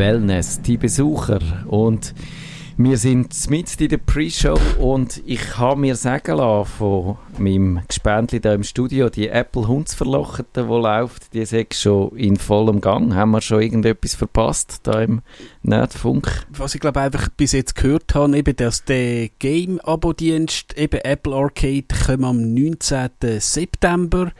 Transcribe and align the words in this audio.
Wellness, 0.00 0.62
die 0.62 0.78
Besucher. 0.78 1.40
Und 1.66 2.14
wir 2.78 2.96
sind 2.96 3.50
mit 3.50 3.78
in 3.78 3.88
der 3.90 3.98
Pre-Show 3.98 4.58
und 4.78 5.22
ich 5.26 5.58
habe 5.58 5.78
mir 5.78 5.94
sagen 5.94 6.38
lassen 6.38 6.70
von 6.78 7.18
meinem 7.36 7.82
Gespendli 7.86 8.40
da 8.40 8.54
im 8.54 8.62
Studio, 8.62 9.10
die 9.10 9.28
Apple 9.28 9.68
Hundsverlochete, 9.68 10.62
die 10.62 10.68
läuft, 10.68 11.34
die 11.34 11.40
ist 11.40 11.74
schon 11.74 12.16
in 12.16 12.38
vollem 12.38 12.80
Gang. 12.80 13.14
Haben 13.14 13.32
wir 13.32 13.42
schon 13.42 13.60
irgendetwas 13.60 14.14
verpasst 14.14 14.80
da 14.84 15.02
im 15.02 15.20
Nerdfunk? 15.62 16.46
Was 16.48 16.74
ich 16.74 16.80
glaube 16.80 17.02
einfach 17.02 17.28
bis 17.28 17.52
jetzt 17.52 17.74
gehört 17.74 18.14
habe, 18.14 18.34
eben, 18.38 18.56
dass 18.56 18.86
der 18.86 19.28
Game-Abo-Dienst, 19.38 20.78
eben 20.78 21.00
Apple 21.02 21.34
Arcade, 21.34 21.84
kommt 22.06 22.24
am 22.24 22.54
19. 22.54 23.10
September 23.38 24.32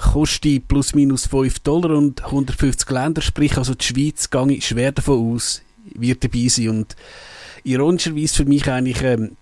kostet 0.00 0.66
plus 0.68 0.94
minus 0.94 1.26
5 1.26 1.60
Dollar 1.60 1.96
und 1.96 2.24
150 2.24 2.88
Länder, 2.90 3.22
sprich 3.22 3.56
also 3.56 3.74
die 3.74 3.84
Schweiz, 3.84 4.30
gehe 4.30 4.60
schwer 4.62 4.92
davon 4.92 5.34
aus, 5.34 5.62
wird 5.94 6.24
dabei 6.24 6.48
sein 6.48 6.70
und 6.70 6.96
ironischerweise 7.64 8.36
für 8.36 8.44
mich 8.44 8.68
eigentlich 8.68 9.02
ähm, 9.02 9.36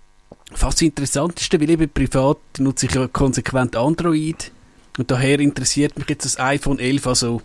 fast 0.52 0.78
das 0.78 0.82
Interessanteste, 0.82 1.60
weil 1.60 1.70
eben 1.70 1.88
privat 1.88 2.38
nutze 2.58 2.86
ich 2.86 2.94
ja 2.94 3.06
konsequent 3.08 3.76
Android 3.76 4.52
und 4.98 5.10
daher 5.10 5.40
interessiert 5.40 5.96
mich 5.98 6.08
jetzt 6.08 6.24
das 6.24 6.38
iPhone 6.38 6.78
11 6.78 7.06
also 7.06 7.42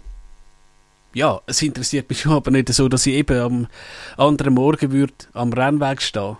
ja, 1.13 1.41
es 1.45 1.61
interessiert 1.61 2.09
mich 2.09 2.21
schon, 2.21 2.31
aber 2.33 2.51
nicht 2.51 2.69
so, 2.69 2.89
dass 2.89 3.05
ich 3.05 3.13
eben 3.13 3.39
am 3.39 3.67
anderen 4.17 4.55
Morgen 4.55 4.91
würde 4.91 5.13
am 5.33 5.53
Rennweg 5.53 6.01
stehen. 6.01 6.37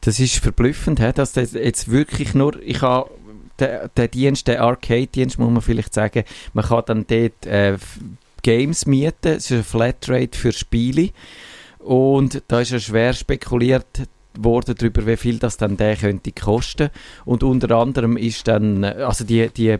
Das 0.00 0.18
ist 0.18 0.36
verblüffend, 0.36 1.00
dass 1.00 1.32
das 1.32 1.52
jetzt 1.52 1.90
wirklich 1.90 2.34
nur, 2.34 2.60
ich 2.62 2.80
habe 2.80 3.10
der, 3.60 4.08
Dienst, 4.08 4.48
der 4.48 4.62
Arcade-Dienst, 4.62 5.38
muss 5.38 5.50
man 5.50 5.62
vielleicht 5.62 5.94
sagen, 5.94 6.24
man 6.52 6.64
kann 6.64 6.82
dann 6.86 7.06
dort 7.06 7.46
äh, 7.46 7.76
Games 8.42 8.86
mieten, 8.86 9.34
es 9.36 9.46
ist 9.46 9.52
eine 9.52 9.64
Flatrate 9.64 10.36
für 10.36 10.52
Spiele. 10.52 11.10
Und 11.78 12.42
da 12.48 12.60
ist 12.60 12.72
ja 12.72 12.78
schwer 12.78 13.12
spekuliert 13.12 14.08
worden 14.38 14.74
darüber, 14.78 15.06
wie 15.06 15.16
viel 15.16 15.38
das 15.38 15.56
dann 15.56 15.76
der 15.76 15.96
könnte 15.96 16.32
kosten. 16.32 16.90
Und 17.24 17.42
unter 17.42 17.70
anderem 17.76 18.16
ist 18.16 18.48
dann, 18.48 18.84
also 18.84 19.24
die, 19.24 19.48
die 19.48 19.76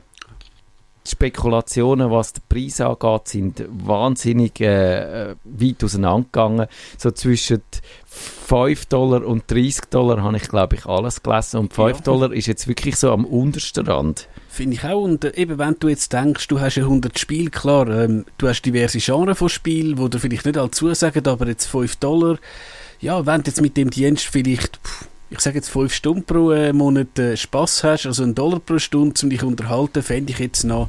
Spekulationen, 1.07 2.11
was 2.11 2.35
den 2.35 2.43
Preis 2.49 2.81
angeht, 2.81 3.29
sind 3.29 3.65
wahnsinnig 3.69 4.61
äh, 4.61 5.35
weit 5.45 5.83
auseinandergegangen. 5.83 6.67
So 6.99 7.11
zwischen 7.11 7.63
5 8.07 8.87
Dollar 8.87 9.25
und 9.25 9.51
30 9.51 9.87
Dollar 9.91 10.23
habe 10.23 10.37
ich, 10.37 10.49
glaube 10.49 10.77
ich, 10.77 10.87
alles 10.87 11.23
gelesen. 11.23 11.61
Und 11.61 11.73
5 11.73 11.99
ja. 11.99 12.03
Dollar 12.03 12.33
ist 12.33 12.47
jetzt 12.47 12.69
wirklich 12.69 12.97
so 12.97 13.13
am 13.13 13.25
untersten 13.25 13.87
Rand. 13.87 14.29
Finde 14.49 14.77
ich 14.77 14.85
auch. 14.85 15.03
Und 15.03 15.25
äh, 15.25 15.35
eben, 15.37 15.59
wenn 15.59 15.77
du 15.79 15.89
jetzt 15.89 16.13
denkst, 16.13 16.49
du 16.49 16.61
hast 16.61 16.75
ja 16.75 16.83
100 16.83 17.19
Spiele, 17.19 17.51
klar, 17.51 17.89
ähm, 17.89 18.27
du 18.39 18.49
hast 18.49 18.63
diverse 18.63 18.99
Genres 18.99 19.39
von 19.39 19.49
Spielen, 19.49 19.99
wo 19.99 20.09
du 20.09 20.19
vielleicht 20.19 20.47
nicht 20.47 20.59
alle 20.59 20.71
zusagen, 20.71 21.27
aber 21.27 21.47
jetzt 21.47 21.67
5 21.67 21.97
Dollar. 21.97 22.39
Ja, 23.01 23.25
wenn 23.25 23.43
du 23.43 23.51
jetzt 23.51 23.63
mit 23.63 23.77
dem 23.77 23.91
Dienst 23.91 24.27
vielleicht, 24.27 24.79
ich 25.31 25.41
sage 25.41 25.57
jetzt 25.57 25.71
5 25.71 25.95
Stunden 25.95 26.25
pro 26.25 26.51
äh, 26.51 26.73
Monat 26.73 27.19
äh, 27.19 27.37
Spaß 27.37 27.85
hast, 27.85 28.07
also 28.07 28.25
einen 28.25 28.35
Dollar 28.35 28.59
pro 28.59 28.79
Stunde, 28.79 29.15
um 29.23 29.31
dich 29.31 29.43
unterhalten, 29.43 30.03
fände 30.03 30.33
ich 30.33 30.41
jetzt 30.41 30.65
noch, 30.65 30.89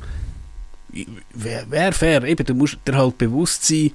wäre 1.33 1.69
wär 1.69 1.93
fair. 1.93 2.23
Eben, 2.23 2.45
du 2.45 2.55
musst 2.55 2.79
dir 2.85 2.97
halt 2.97 3.17
bewusst 3.19 3.65
sein, 3.65 3.91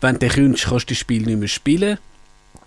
wenn 0.00 0.18
du 0.18 0.28
könntest, 0.28 0.66
kannst 0.66 0.90
du 0.90 0.94
das 0.94 0.98
Spiel 0.98 1.22
nicht 1.22 1.38
mehr 1.38 1.48
spielen. 1.48 1.98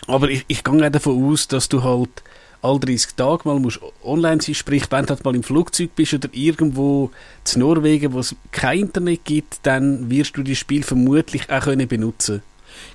Aber 0.07 0.29
ich, 0.29 0.45
ich 0.47 0.63
gehe 0.63 0.91
davon 0.91 1.31
aus, 1.31 1.47
dass 1.47 1.69
du 1.69 1.83
halt 1.83 2.23
alle 2.61 2.79
30 2.79 3.15
Tage 3.15 3.41
mal 3.45 3.59
musst 3.59 3.79
online 4.03 4.41
sein, 4.41 4.55
sprich, 4.55 4.83
wenn 4.89 5.05
du 5.05 5.09
halt 5.09 5.25
mal 5.25 5.35
im 5.35 5.43
Flugzeug 5.43 5.95
bist 5.95 6.13
oder 6.13 6.29
irgendwo 6.31 7.11
zu 7.43 7.59
Norwegen, 7.59 8.13
wo 8.13 8.19
es 8.19 8.35
kein 8.51 8.79
Internet 8.79 9.25
gibt, 9.25 9.59
dann 9.63 10.09
wirst 10.09 10.37
du 10.37 10.43
das 10.43 10.57
Spiel 10.57 10.83
vermutlich 10.83 11.49
auch 11.49 11.61
können 11.61 11.87
benutzen 11.87 12.41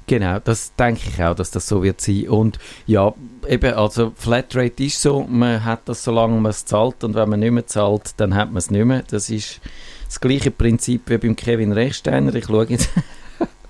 Genau, 0.06 0.38
das 0.38 0.74
denke 0.76 1.02
ich 1.08 1.22
auch, 1.22 1.34
dass 1.34 1.50
das 1.50 1.66
so 1.66 1.82
wird 1.82 2.00
sein. 2.00 2.28
Und 2.28 2.58
ja, 2.86 3.12
eben, 3.48 3.74
also 3.74 4.12
Flatrate 4.14 4.84
ist 4.84 5.02
so, 5.02 5.26
man 5.28 5.64
hat 5.64 5.88
das, 5.88 6.04
solange 6.04 6.40
man 6.40 6.50
es 6.50 6.64
zahlt 6.64 7.02
und 7.04 7.14
wenn 7.14 7.28
man 7.28 7.40
nicht 7.40 7.52
mehr 7.52 7.66
zahlt, 7.66 8.14
dann 8.18 8.34
hat 8.34 8.48
man 8.48 8.58
es 8.58 8.70
nicht 8.70 8.84
mehr. 8.84 9.02
Das 9.10 9.30
ist 9.30 9.60
das 10.06 10.20
gleiche 10.20 10.50
Prinzip 10.50 11.02
wie 11.06 11.18
beim 11.18 11.34
Kevin 11.34 11.72
Rechsteiner. 11.72 12.34
Ich 12.34 12.46
schaue 12.46 12.66
jetzt 12.68 12.90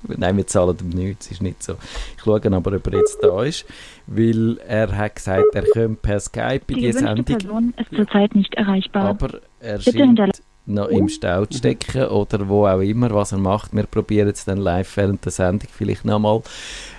Nein, 0.09 0.37
wir 0.37 0.47
zahlen 0.47 0.77
ihm 0.81 0.91
nichts, 0.91 1.31
ist 1.31 1.43
nicht 1.43 1.63
so. 1.63 1.75
Ich 2.17 2.23
schaue 2.23 2.41
aber, 2.45 2.77
ob 2.77 2.87
er 2.87 2.99
jetzt 2.99 3.19
da 3.23 3.43
ist, 3.43 3.67
weil 4.07 4.59
er 4.59 4.97
hat 4.97 5.17
gesagt, 5.17 5.55
er 5.55 5.65
kommt 5.65 6.03
per 6.03 6.21
Skype 6.21 6.63
in 6.69 6.75
die, 6.77 6.81
die 6.83 6.93
Sendung. 6.93 7.25
Person 7.25 7.75
ist 7.77 7.95
zurzeit 7.95 8.35
nicht 8.35 8.55
erreichbar. 8.55 9.07
Aber 9.07 9.41
er 9.61 9.79
Bitte 9.79 9.99
scheint 9.99 10.43
noch 10.67 10.89
im 10.89 11.09
Stau 11.09 11.47
zu 11.47 11.59
stecken 11.59 12.07
oder 12.07 12.49
wo 12.49 12.67
auch 12.67 12.81
immer, 12.81 13.11
was 13.11 13.33
er 13.33 13.39
macht. 13.39 13.75
Wir 13.75 13.85
probieren 13.85 14.29
es 14.29 14.45
dann 14.45 14.59
live 14.59 14.97
während 14.97 15.25
der 15.25 15.33
Sendung 15.33 15.69
vielleicht 15.73 16.05
nochmal. 16.05 16.43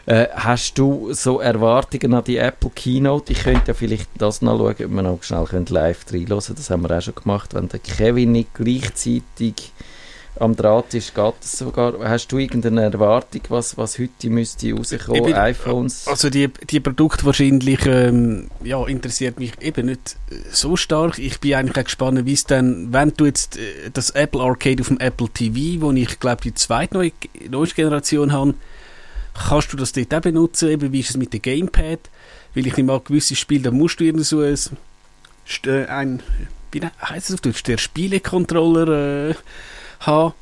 Äh, 0.06 0.28
hast 0.34 0.78
du 0.78 1.14
so 1.14 1.40
Erwartungen 1.40 2.14
an 2.14 2.24
die 2.24 2.38
Apple 2.38 2.72
Keynote? 2.74 3.34
Ich 3.34 3.44
könnte 3.44 3.70
ja 3.70 3.74
vielleicht 3.74 4.10
das 4.18 4.42
noch 4.42 4.58
schauen, 4.58 4.86
ob 4.86 4.92
wir 4.92 5.02
noch 5.02 5.24
schnell 5.24 5.46
live 5.70 6.06
reinhören 6.12 6.42
können. 6.42 6.56
Das 6.56 6.70
haben 6.70 6.82
wir 6.84 6.98
auch 6.98 7.02
schon 7.02 7.16
gemacht, 7.16 7.54
wenn 7.54 7.68
der 7.68 7.80
Kevin 7.80 8.32
nicht 8.32 8.54
gleichzeitig 8.54 9.74
am 10.40 10.56
Draht 10.56 10.94
ist, 10.94 11.16
geht 11.16 11.34
es 11.42 11.58
sogar. 11.58 11.94
Hast 12.08 12.28
du 12.32 12.38
irgendeine 12.38 12.84
Erwartung, 12.84 13.42
was, 13.50 13.78
was 13.78 14.00
heute 14.00 14.30
müsste 14.30 14.74
rauskommen, 14.74 15.24
bin, 15.24 15.34
iPhones? 15.34 16.08
Also 16.08 16.30
die, 16.30 16.48
die 16.48 16.80
Produkte 16.80 17.26
wahrscheinlich, 17.26 17.86
ähm, 17.86 18.50
ja, 18.64 18.86
interessiert 18.86 19.40
mich 19.40 19.54
eben 19.62 19.88
nicht 19.88 20.16
so 20.52 20.76
stark. 20.76 21.20
Ich 21.20 21.40
bin 21.40 21.56
eigentlich 21.56 21.78
auch 21.78 21.84
gespannt, 21.84 22.26
wie 22.26 22.34
es 22.34 22.46
dann, 22.46 22.94
wenn 22.94 23.14
du 23.16 23.26
jetzt 23.26 23.58
äh, 23.58 23.90
das 23.92 24.12
Apple 24.12 24.42
Arcade 24.42 24.82
auf 24.82 24.88
dem 24.88 25.00
Apple 25.00 25.30
TV, 25.30 25.82
wo 25.82 25.92
ich 25.92 26.20
glaube 26.20 26.42
die 26.42 26.54
zweite 26.54 26.94
neue, 26.94 27.12
neue 27.50 27.68
Generation 27.68 28.32
habe, 28.32 28.54
kannst 29.34 29.74
du 29.74 29.78
das 29.78 29.92
dort 29.92 30.14
auch 30.14 30.22
benutzen, 30.22 30.70
eben 30.70 30.92
wie 30.92 31.00
ist 31.00 31.12
es 31.12 31.18
mit 31.18 31.34
dem 31.34 31.42
Gamepad? 31.42 32.00
Weil 32.56 32.68
ich 32.68 32.78
nicht 32.78 32.86
mal 32.86 33.00
gewisse 33.00 33.36
Spiele, 33.36 33.64
da 33.64 33.72
musst 33.72 34.00
du 34.00 34.04
irgendwie 34.04 34.24
so 34.24 34.42
ein, 34.42 34.58
äh, 35.66 35.86
ein 35.86 36.24
wie 36.72 36.82
heißt 36.82 37.30
es 37.30 37.36
auf 37.36 37.42
Deutsch, 37.42 37.64
der 37.64 37.78
Spielecontroller 37.78 39.30
äh, 39.30 39.36
habe. 40.02 40.34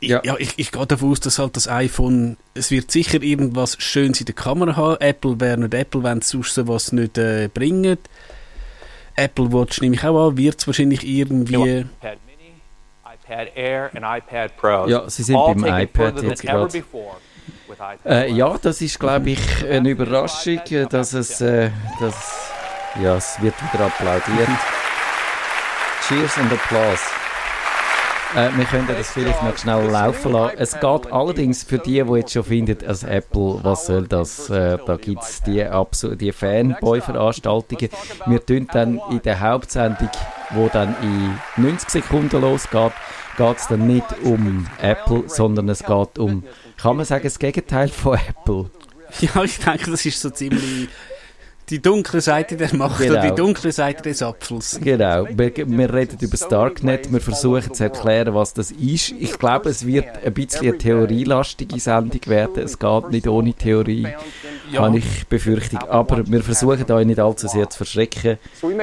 Ja, 0.00 0.20
ja 0.24 0.36
ich, 0.38 0.54
ich 0.56 0.70
gehe 0.70 0.86
davon 0.86 1.10
aus, 1.10 1.20
dass 1.20 1.38
halt 1.38 1.56
das 1.56 1.68
iPhone, 1.68 2.36
es 2.54 2.70
wird 2.70 2.90
sicher 2.90 3.22
irgendwas 3.22 3.76
Schönes 3.80 4.20
in 4.20 4.26
der 4.26 4.34
Kamera 4.34 4.76
haben. 4.76 5.00
Apple 5.00 5.40
wäre 5.40 5.58
nicht 5.58 5.74
Apple, 5.74 6.02
wenn 6.02 6.18
es 6.18 6.30
sonst 6.30 6.54
sowas 6.54 6.92
nicht 6.92 7.18
äh, 7.18 7.48
bringt. 7.52 8.00
Apple 9.16 9.52
Watch 9.52 9.80
nehme 9.80 9.96
ich 9.96 10.04
auch 10.04 10.28
an, 10.28 10.36
wird 10.36 10.60
es 10.60 10.66
wahrscheinlich 10.66 11.04
irgendwie... 11.04 11.78
iPad 11.80 12.18
Mini, 12.26 12.52
iPad 13.04 13.56
Air 13.56 13.90
und 13.92 14.04
iPad 14.04 14.56
Pro. 14.56 14.86
Ja, 14.86 15.10
sie 15.10 15.24
sind 15.24 15.34
beim 15.34 15.64
iPad 15.64 16.22
jetzt 16.22 16.42
gerade. 16.42 16.84
Äh, 18.04 18.32
ja, 18.32 18.56
das 18.60 18.80
ist, 18.80 18.98
glaube 18.98 19.30
ich, 19.30 19.66
eine 19.66 19.90
Überraschung, 19.90 20.60
dass 20.90 21.12
es, 21.12 21.40
äh, 21.40 21.70
dass, 22.00 22.50
ja, 23.02 23.16
es 23.16 23.40
wird 23.40 23.54
wieder 23.72 23.86
applaudiert. 23.86 24.48
Cheers 26.08 26.38
and 26.38 26.52
applause. 26.52 27.17
Äh, 28.36 28.50
wir 28.56 28.64
können 28.66 28.86
das 28.86 29.10
vielleicht 29.10 29.42
noch 29.42 29.56
schnell 29.56 29.86
laufen 29.86 30.32
lassen. 30.32 30.56
Es 30.58 30.72
geht 30.78 31.12
allerdings 31.12 31.62
für 31.62 31.78
die, 31.78 32.02
die 32.02 32.12
jetzt 32.12 32.32
schon 32.32 32.44
finden, 32.44 32.86
als 32.86 33.02
Apple, 33.02 33.60
was 33.62 33.86
soll 33.86 34.06
das? 34.06 34.50
Äh, 34.50 34.78
da 34.84 34.96
gibt 34.96 35.22
es 35.22 35.42
die, 35.42 35.66
die 36.16 36.32
Fanboy-Veranstaltungen. 36.32 37.88
Wir 38.26 38.44
tun 38.44 38.68
dann 38.72 39.00
in 39.10 39.22
der 39.22 39.40
Hauptsendung, 39.40 40.10
wo 40.50 40.68
dann 40.68 40.94
in 41.02 41.62
90 41.62 41.88
Sekunden 41.88 42.40
losgeht, 42.42 42.92
geht 43.38 43.56
es 43.56 43.66
dann 43.68 43.86
nicht 43.86 44.06
um 44.22 44.66
Apple, 44.82 45.24
sondern 45.26 45.68
es 45.70 45.82
geht 45.82 46.18
um, 46.18 46.44
kann 46.76 46.96
man 46.96 47.06
sagen, 47.06 47.24
das 47.24 47.38
Gegenteil 47.38 47.88
von 47.88 48.18
Apple. 48.28 48.70
Ja, 49.20 49.42
ich 49.42 49.58
denke, 49.58 49.90
das 49.90 50.04
ist 50.04 50.20
so 50.20 50.28
ziemlich 50.28 50.90
die 51.70 51.82
dunkle 51.82 52.20
Seite 52.20 52.56
der 52.56 52.74
Macht 52.74 52.98
genau. 52.98 53.12
oder 53.12 53.30
die 53.30 53.34
dunkle 53.34 53.72
Seite 53.72 54.02
des 54.02 54.22
Apfels. 54.22 54.80
Genau. 54.82 55.26
Wir, 55.30 55.52
wir 55.56 55.94
reden 55.94 56.18
über 56.20 56.30
das 56.30 56.48
Darknet, 56.48 57.12
wir 57.12 57.20
versuchen 57.20 57.74
zu 57.74 57.84
erklären, 57.84 58.34
was 58.34 58.54
das 58.54 58.70
ist. 58.70 59.14
Ich 59.18 59.38
glaube, 59.38 59.70
es 59.70 59.86
wird 59.86 60.06
ein 60.24 60.32
bisschen 60.32 60.68
eine 60.68 60.78
theorielastige 60.78 61.78
Sendung 61.78 62.20
werden. 62.26 62.62
Es 62.62 62.78
geht 62.78 63.10
nicht 63.10 63.28
ohne 63.28 63.52
Theorie, 63.52 64.08
ja. 64.72 64.82
habe 64.82 64.98
ich 64.98 65.26
Befürchtung. 65.28 65.80
Aber 65.80 66.26
wir 66.26 66.42
versuchen 66.42 66.90
euch 66.90 67.06
nicht 67.06 67.20
allzu 67.20 67.48
sehr 67.48 67.68
zu 67.68 67.78
verschrecken. 67.78 68.38
Und 68.62 68.78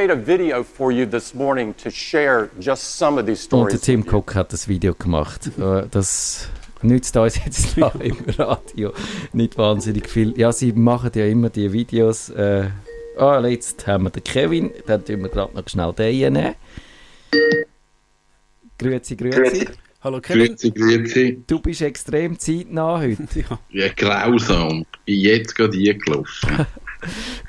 der 3.71 3.81
Tim 3.81 4.06
Cook 4.07 4.36
hat 4.36 4.54
das 4.54 4.68
Video 4.68 4.94
gemacht. 4.94 5.50
Äh, 5.57 5.88
das 5.89 6.50
nützt 6.86 7.18
uns 7.18 7.44
jetzt 7.44 7.78
da 7.82 7.92
im 8.00 8.18
Radio 8.38 8.94
nicht 9.34 9.58
wahnsinnig 9.58 10.10
viel. 10.10 10.38
Ja, 10.38 10.52
sie 10.52 10.72
machen 10.74 11.12
ja 11.16 11.26
immer 11.26 11.50
die 11.50 11.72
Videos. 11.72 12.30
Äh, 12.30 12.70
oh, 13.18 13.40
jetzt 13.46 13.88
haben 13.88 14.06
wir 14.06 14.10
den 14.10 14.24
Kevin, 14.24 14.72
dann 14.88 15.04
tun 15.04 15.22
wir 15.22 15.30
gerade 15.30 15.54
noch 15.54 15.68
schnell 15.68 15.94
den 15.94 16.34
nehmen. 16.34 16.56
Grüezi, 18.78 19.16
grüezi. 19.16 19.68
Hallo 20.02 20.22
Kevin. 20.22 20.48
Grüezi, 20.48 20.72
grüezi. 20.72 21.44
Du 21.48 21.60
bist 21.60 21.82
extrem 21.82 22.38
zeitnah 22.38 23.00
heute. 23.00 23.28
ja. 23.50 23.60
ja, 23.70 23.88
grausam. 23.96 24.86
Ich 25.06 25.22
bin 25.24 25.32
jetzt 25.32 25.56
gerade 25.56 25.78
eingelaufen. 25.78 26.68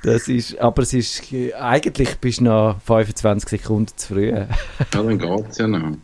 Das 0.03 0.29
ist, 0.29 0.58
aber 0.58 0.82
es 0.82 0.93
ist, 0.93 1.23
eigentlich 1.58 2.17
bist 2.17 2.41
du 2.41 2.44
noch 2.44 2.81
25 2.85 3.61
Sekunden 3.61 3.93
zu 3.97 4.14
früh. 4.14 4.31
ja, 4.31 4.47
dann 4.91 5.19
geht 5.19 5.50
es 5.50 5.58
ja 5.58 5.67
noch. 5.67 5.97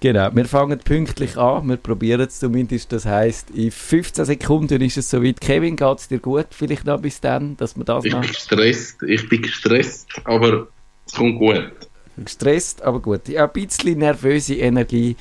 Genau, 0.00 0.30
wir 0.34 0.44
fangen 0.46 0.78
pünktlich 0.78 1.36
an, 1.36 1.68
wir 1.68 1.76
probieren 1.76 2.22
es 2.22 2.38
zumindest. 2.38 2.92
Das 2.92 3.06
heisst, 3.06 3.50
in 3.50 3.70
15 3.70 4.24
Sekunden 4.24 4.82
ist 4.82 4.96
es 4.96 5.10
soweit. 5.10 5.40
Kevin, 5.40 5.76
geht 5.76 5.98
es 5.98 6.08
dir 6.08 6.18
gut 6.18 6.46
vielleicht 6.50 6.84
noch 6.84 7.00
bis 7.00 7.20
dann, 7.20 7.56
dass 7.56 7.76
wir 7.76 7.84
das 7.84 8.04
Ich 8.04 8.12
bin 8.12 8.22
gestresst, 8.22 9.02
ich 9.02 9.28
bin 9.28 9.42
gestresst, 9.42 10.08
aber 10.24 10.68
es 11.06 11.12
kommt 11.12 11.38
gut. 11.38 11.72
Gestresst, 12.16 12.82
aber 12.82 13.00
gut. 13.00 13.28
Ja, 13.28 13.44
ein 13.44 13.52
bisschen 13.52 13.98
nervöse 13.98 14.54
Energie 14.54 15.16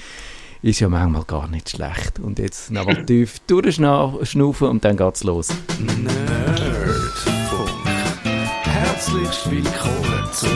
ist 0.62 0.80
ja 0.80 0.89
manchmal 0.89 1.24
gar 1.25 1.48
nicht 1.48 1.69
schlecht. 1.69 2.19
Und 2.19 2.39
jetzt 2.39 2.71
noch 2.71 2.86
mal 2.86 3.06
tief 3.06 3.39
durchschnaufen 3.48 4.68
und 4.69 4.83
dann 4.83 4.98
geht's 4.98 5.24
los. 5.24 5.50
Nerdfunk. 5.80 7.34
Herzlich 9.06 9.52
willkommen 9.52 10.30
zum 10.31 10.50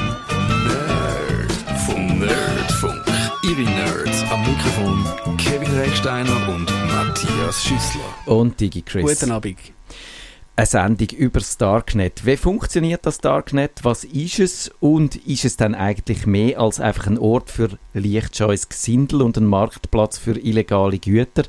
Nerd 0.65 2.19
Nerdfunk. 2.19 3.05
Ihre 3.43 3.61
Nerds 3.61 4.23
am 4.31 4.41
Mikrofon 4.41 5.37
Kevin 5.37 5.71
Recksteiner 5.77 6.49
und 6.49 6.65
Matthias 6.87 7.63
Schüssler. 7.63 8.01
Und 8.25 8.59
Digi 8.59 8.81
Chris. 8.81 9.19
Guten 9.19 9.31
Abend 9.31 9.59
eine 10.59 10.65
Sendung 10.65 11.07
über 11.17 11.39
das 11.39 11.57
Darknet. 11.57 12.25
Wie 12.25 12.35
funktioniert 12.35 13.05
das 13.05 13.19
Darknet? 13.19 13.79
Was 13.83 14.03
ist 14.03 14.39
es? 14.39 14.71
Und 14.81 15.15
ist 15.25 15.45
es 15.45 15.55
dann 15.55 15.73
eigentlich 15.73 16.25
mehr 16.25 16.59
als 16.59 16.81
einfach 16.81 17.07
ein 17.07 17.17
Ort 17.17 17.49
für 17.49 17.69
lichtscheues 17.93 18.67
Gesindel 18.67 19.21
und 19.21 19.37
ein 19.37 19.45
Marktplatz 19.45 20.17
für 20.17 20.37
illegale 20.37 20.99
Güter? 20.99 21.43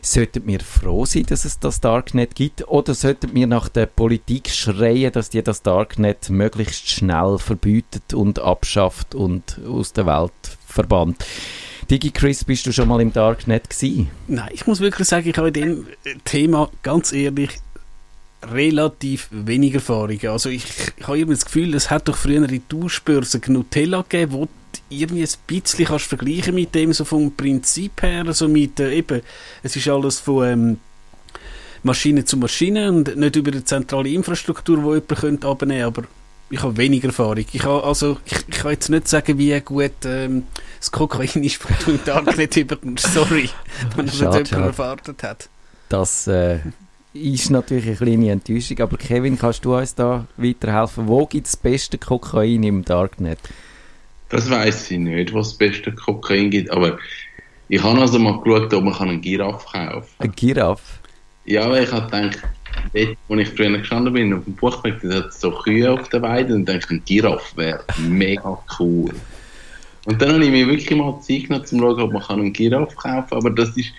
Sollten 0.00 0.46
wir 0.46 0.60
froh 0.60 1.04
sein, 1.04 1.24
dass 1.24 1.44
es 1.44 1.58
das 1.58 1.82
Darknet 1.82 2.34
gibt? 2.34 2.66
Oder 2.66 2.94
sollten 2.94 3.34
wir 3.34 3.46
nach 3.46 3.68
der 3.68 3.84
Politik 3.84 4.48
schreien, 4.48 5.12
dass 5.12 5.28
die 5.28 5.42
das 5.42 5.60
Darknet 5.60 6.30
möglichst 6.30 6.88
schnell 6.88 7.36
verbietet 7.36 8.14
und 8.14 8.38
abschafft 8.38 9.14
und 9.14 9.60
aus 9.68 9.92
der 9.92 10.06
Welt 10.06 10.32
verbannt? 10.66 11.22
Digi 11.90 12.12
Chris, 12.12 12.44
bist 12.44 12.64
du 12.64 12.72
schon 12.72 12.88
mal 12.88 13.02
im 13.02 13.12
Darknet 13.12 13.68
gewesen? 13.68 14.10
Nein, 14.26 14.48
ich 14.54 14.66
muss 14.66 14.80
wirklich 14.80 15.06
sagen, 15.06 15.28
ich 15.28 15.36
habe 15.36 15.48
in 15.48 15.52
dem 15.52 15.86
Thema 16.24 16.70
ganz 16.82 17.12
ehrlich 17.12 17.60
relativ 18.52 19.28
wenig 19.30 19.74
Erfahrung. 19.74 20.18
Also 20.24 20.48
ich, 20.48 20.64
ich 20.96 21.06
habe 21.06 21.18
immer 21.18 21.34
das 21.34 21.44
Gefühl, 21.44 21.74
es 21.74 21.90
hat 21.90 22.08
doch 22.08 22.16
früher 22.16 22.48
in 22.48 22.68
Tauschbörsen 22.68 23.40
Nutella 23.48 24.02
gegeben, 24.02 24.32
wo 24.32 24.44
du 24.44 24.50
irgendwie 24.88 25.22
ein 25.22 25.28
bisschen 25.46 25.84
kannst 25.86 26.06
vergleichen 26.06 26.54
mit 26.54 26.74
dem, 26.74 26.92
so 26.92 27.04
vom 27.04 27.34
Prinzip 27.34 28.02
her, 28.02 28.24
also 28.26 28.48
mit 28.48 28.80
äh, 28.80 28.92
eben, 28.94 29.22
es 29.62 29.76
ist 29.76 29.88
alles 29.88 30.20
von 30.20 30.46
ähm, 30.46 30.78
Maschine 31.82 32.24
zu 32.24 32.36
Maschine 32.36 32.90
und 32.90 33.16
nicht 33.16 33.36
über 33.36 33.52
eine 33.52 33.64
zentrale 33.64 34.08
Infrastruktur, 34.08 34.82
wo 34.82 34.94
jemand 34.94 35.20
könnte 35.20 35.46
abnehmen, 35.46 35.84
aber 35.84 36.04
ich 36.50 36.62
habe 36.62 36.76
weniger 36.76 37.08
Erfahrung. 37.08 37.44
Ich 37.52 37.62
kann, 37.62 37.80
also, 37.80 38.18
ich, 38.24 38.36
ich 38.48 38.56
kann 38.56 38.70
jetzt 38.70 38.88
nicht 38.88 39.08
sagen, 39.08 39.38
wie 39.38 39.58
gut 39.60 39.92
ähm, 40.04 40.44
das 40.78 40.90
Kokain 40.90 41.42
ist, 41.42 41.68
wenn 41.68 41.76
du 41.84 41.90
im 41.92 42.04
Darknet 42.04 42.56
überkommst. 42.56 43.12
Sorry, 43.12 43.50
wenn 43.96 44.06
das 44.06 44.20
nicht 44.20 44.50
jemand 44.50 44.52
erwartet 44.52 45.22
hat. 45.22 45.48
Das 45.88 46.26
äh, 46.26 46.60
ist 47.14 47.50
natürlich 47.50 47.86
eine 47.86 47.96
kleine 47.96 48.30
Enttäuschung. 48.30 48.80
Aber 48.80 48.96
Kevin, 48.96 49.38
kannst 49.38 49.64
du 49.64 49.76
uns 49.76 49.94
da 49.94 50.26
weiterhelfen? 50.36 51.06
Wo 51.06 51.26
gibt 51.26 51.46
es 51.46 51.52
das 51.52 51.60
beste 51.60 51.96
Kokain 51.96 52.62
im 52.62 52.84
Darknet? 52.84 53.38
Das 54.28 54.50
weiß 54.50 54.90
ich 54.90 54.98
nicht, 54.98 55.32
was 55.32 55.50
das 55.50 55.58
beste 55.58 55.92
Kokain 55.92 56.50
gibt. 56.50 56.70
Aber 56.70 56.98
ich 57.68 57.82
habe 57.82 58.00
also 58.00 58.18
mal 58.18 58.40
geschaut, 58.40 58.74
ob 58.74 58.84
man 58.84 58.94
einen 58.94 59.20
Giraffe 59.20 59.66
kaufen 59.72 60.08
kann. 60.18 60.28
Ein 60.28 60.32
Giraffe? 60.32 60.98
Ja, 61.44 61.70
weil 61.70 61.84
ich 61.84 61.92
habe 61.92 62.10
gedacht, 62.10 62.42
dort, 62.92 63.16
wo 63.28 63.36
ich 63.36 63.48
früher 63.48 63.78
gestanden 63.78 64.12
bin, 64.12 64.32
auf 64.34 64.44
dem 64.44 64.54
Buchmarkt, 64.54 65.04
da 65.04 65.16
hat 65.16 65.26
es 65.26 65.40
so 65.40 65.50
Kühe 65.50 65.92
auf 65.92 66.08
der 66.08 66.22
Weide 66.22 66.54
und 66.54 66.68
dachte, 66.68 66.94
ein 66.94 67.02
Giraffe 67.04 67.56
wäre 67.56 67.84
mega 67.98 68.58
cool. 68.78 69.12
Und 70.06 70.20
dann 70.20 70.32
habe 70.32 70.44
ich 70.44 70.50
mir 70.50 70.66
wirklich 70.66 70.98
mal 70.98 71.20
Zeit 71.20 71.44
genommen, 71.44 71.60
um 71.60 71.66
zu 71.66 71.78
schauen, 71.78 72.00
ob 72.00 72.12
man 72.12 72.22
einen 72.28 72.52
Giraffe 72.52 72.96
kaufen 72.96 73.28
kann. 73.30 73.38
Aber 73.38 73.50
das 73.50 73.76
ist 73.76 73.92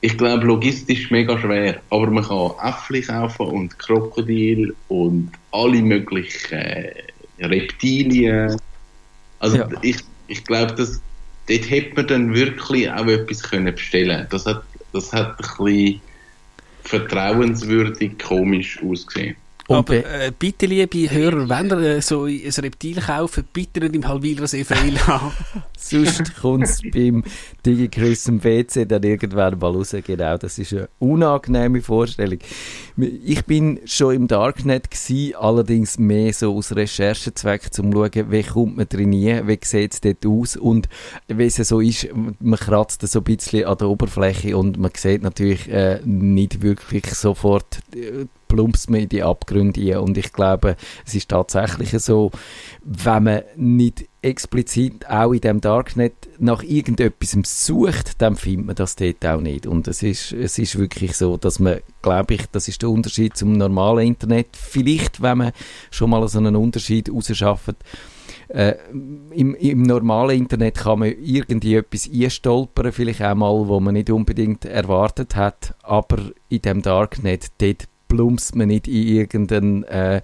ich 0.00 0.16
glaube, 0.16 0.46
logistisch 0.46 1.10
mega 1.10 1.38
schwer. 1.38 1.80
Aber 1.90 2.10
man 2.10 2.24
kann 2.24 2.52
Äpfel 2.62 3.02
kaufen 3.02 3.46
und 3.46 3.78
Krokodil 3.78 4.74
und 4.88 5.30
alle 5.52 5.82
möglichen 5.82 6.58
äh, 6.58 6.92
Reptilien. 7.40 8.56
Also 9.38 9.58
ja. 9.58 9.68
ich, 9.82 9.98
ich 10.28 10.44
glaube, 10.44 10.74
dass 10.74 11.00
dort 11.48 11.70
hätte 11.70 11.94
man 11.96 12.06
dann 12.06 12.34
wirklich 12.34 12.90
auch 12.90 13.06
etwas 13.06 13.42
können 13.42 13.74
bestellen 13.74 14.26
Das 14.30 14.46
hat, 14.46 14.62
das 14.92 15.12
hat 15.12 15.38
ein 15.38 15.64
bisschen 15.64 16.00
vertrauenswürdig 16.84 18.18
komisch 18.18 18.80
ausgesehen. 18.82 19.36
Aber 19.78 19.94
äh, 19.94 20.32
bitte, 20.36 20.66
liebe 20.66 21.10
Hörer, 21.10 21.48
wenn 21.48 21.70
ihr 21.70 21.96
äh, 21.96 22.02
so 22.02 22.24
ein 22.24 22.50
Reptil 22.58 23.00
kauft, 23.00 23.52
bitte 23.52 23.80
nicht 23.80 23.94
im 23.94 24.06
Halwiler 24.06 24.46
See 24.46 24.64
Freil 24.64 24.98
haben. 25.06 25.32
Sonst 25.78 26.36
kommt 26.40 26.64
es 26.64 26.82
beim 26.82 27.22
DigiChris 27.64 28.26
im 28.28 28.42
WC 28.42 28.84
dann 28.86 29.02
irgendwann 29.02 29.58
mal 29.58 29.70
raus. 29.70 29.94
Genau, 30.04 30.36
das 30.36 30.58
ist 30.58 30.72
eine 30.72 30.88
unangenehme 30.98 31.82
Vorstellung. 31.82 32.38
Ich 33.02 33.44
bin 33.44 33.80
schon 33.84 34.14
im 34.14 34.28
Darknet 34.28 34.90
gewesen, 34.90 35.34
allerdings 35.36 35.98
mehr 35.98 36.32
so 36.32 36.56
aus 36.56 36.74
Recherchezweck, 36.74 37.70
um 37.78 37.92
zu 37.92 37.92
schauen, 37.92 38.30
wie 38.30 38.42
kommt 38.42 38.76
man 38.76 38.88
drin 38.88 39.12
wie 39.12 39.58
sieht 39.62 39.94
es 39.94 40.00
dort 40.00 40.26
aus 40.26 40.56
und 40.56 40.88
wie 41.28 41.46
es 41.46 41.56
so 41.56 41.80
ist, 41.80 42.08
man 42.14 42.58
kratzt 42.58 43.06
so 43.06 43.20
ein 43.20 43.24
bisschen 43.24 43.66
an 43.66 43.78
der 43.78 43.88
Oberfläche 43.88 44.56
und 44.56 44.78
man 44.78 44.90
sieht 44.96 45.22
natürlich 45.22 45.70
äh, 45.70 46.00
nicht 46.04 46.62
wirklich 46.62 47.06
sofort 47.06 47.80
äh, 47.94 48.26
plumpst 48.50 48.90
man 48.90 49.00
in 49.00 49.08
die 49.08 49.22
Abgründe 49.22 49.80
ein. 49.80 49.98
Und 49.98 50.18
ich 50.18 50.32
glaube, 50.32 50.76
es 51.06 51.14
ist 51.14 51.30
tatsächlich 51.30 51.90
so, 52.02 52.30
wenn 52.82 53.22
man 53.22 53.42
nicht 53.56 54.09
explizit 54.22 55.08
auch 55.08 55.32
in 55.32 55.40
dem 55.40 55.60
Darknet 55.60 56.12
nach 56.38 56.62
irgendetwas 56.62 57.36
sucht, 57.66 58.20
dann 58.20 58.36
findet 58.36 58.66
man 58.66 58.74
das 58.74 58.96
dort 58.96 59.24
auch 59.24 59.40
nicht. 59.40 59.66
Und 59.66 59.88
es 59.88 60.02
ist, 60.02 60.32
es 60.32 60.58
ist 60.58 60.78
wirklich 60.78 61.16
so, 61.16 61.36
dass 61.36 61.58
man, 61.58 61.78
glaube 62.02 62.34
ich, 62.34 62.46
das 62.52 62.68
ist 62.68 62.82
der 62.82 62.90
Unterschied 62.90 63.36
zum 63.36 63.52
normalen 63.52 64.08
Internet. 64.08 64.48
Vielleicht, 64.52 65.22
wenn 65.22 65.38
man 65.38 65.52
schon 65.90 66.10
mal 66.10 66.26
so 66.28 66.38
einen 66.38 66.56
Unterschied 66.56 67.10
rausschafft, 67.10 67.76
äh, 68.48 68.74
im, 69.30 69.54
im, 69.54 69.82
normalen 69.82 70.38
Internet 70.38 70.78
kann 70.78 70.98
man 70.98 71.14
irgendwie 71.22 71.76
etwas 71.76 72.10
einstolpern, 72.12 72.92
vielleicht 72.92 73.22
auch 73.22 73.34
mal, 73.34 73.68
wo 73.68 73.80
man 73.80 73.94
nicht 73.94 74.10
unbedingt 74.10 74.64
erwartet 74.64 75.36
hat, 75.36 75.74
aber 75.82 76.18
in 76.48 76.62
dem 76.62 76.82
Darknet, 76.82 77.46
dort 77.58 77.84
plumpst 78.08 78.56
man 78.56 78.68
nicht 78.68 78.88
in 78.88 79.06
irgendeinen 79.06 79.84
äh, 79.84 80.20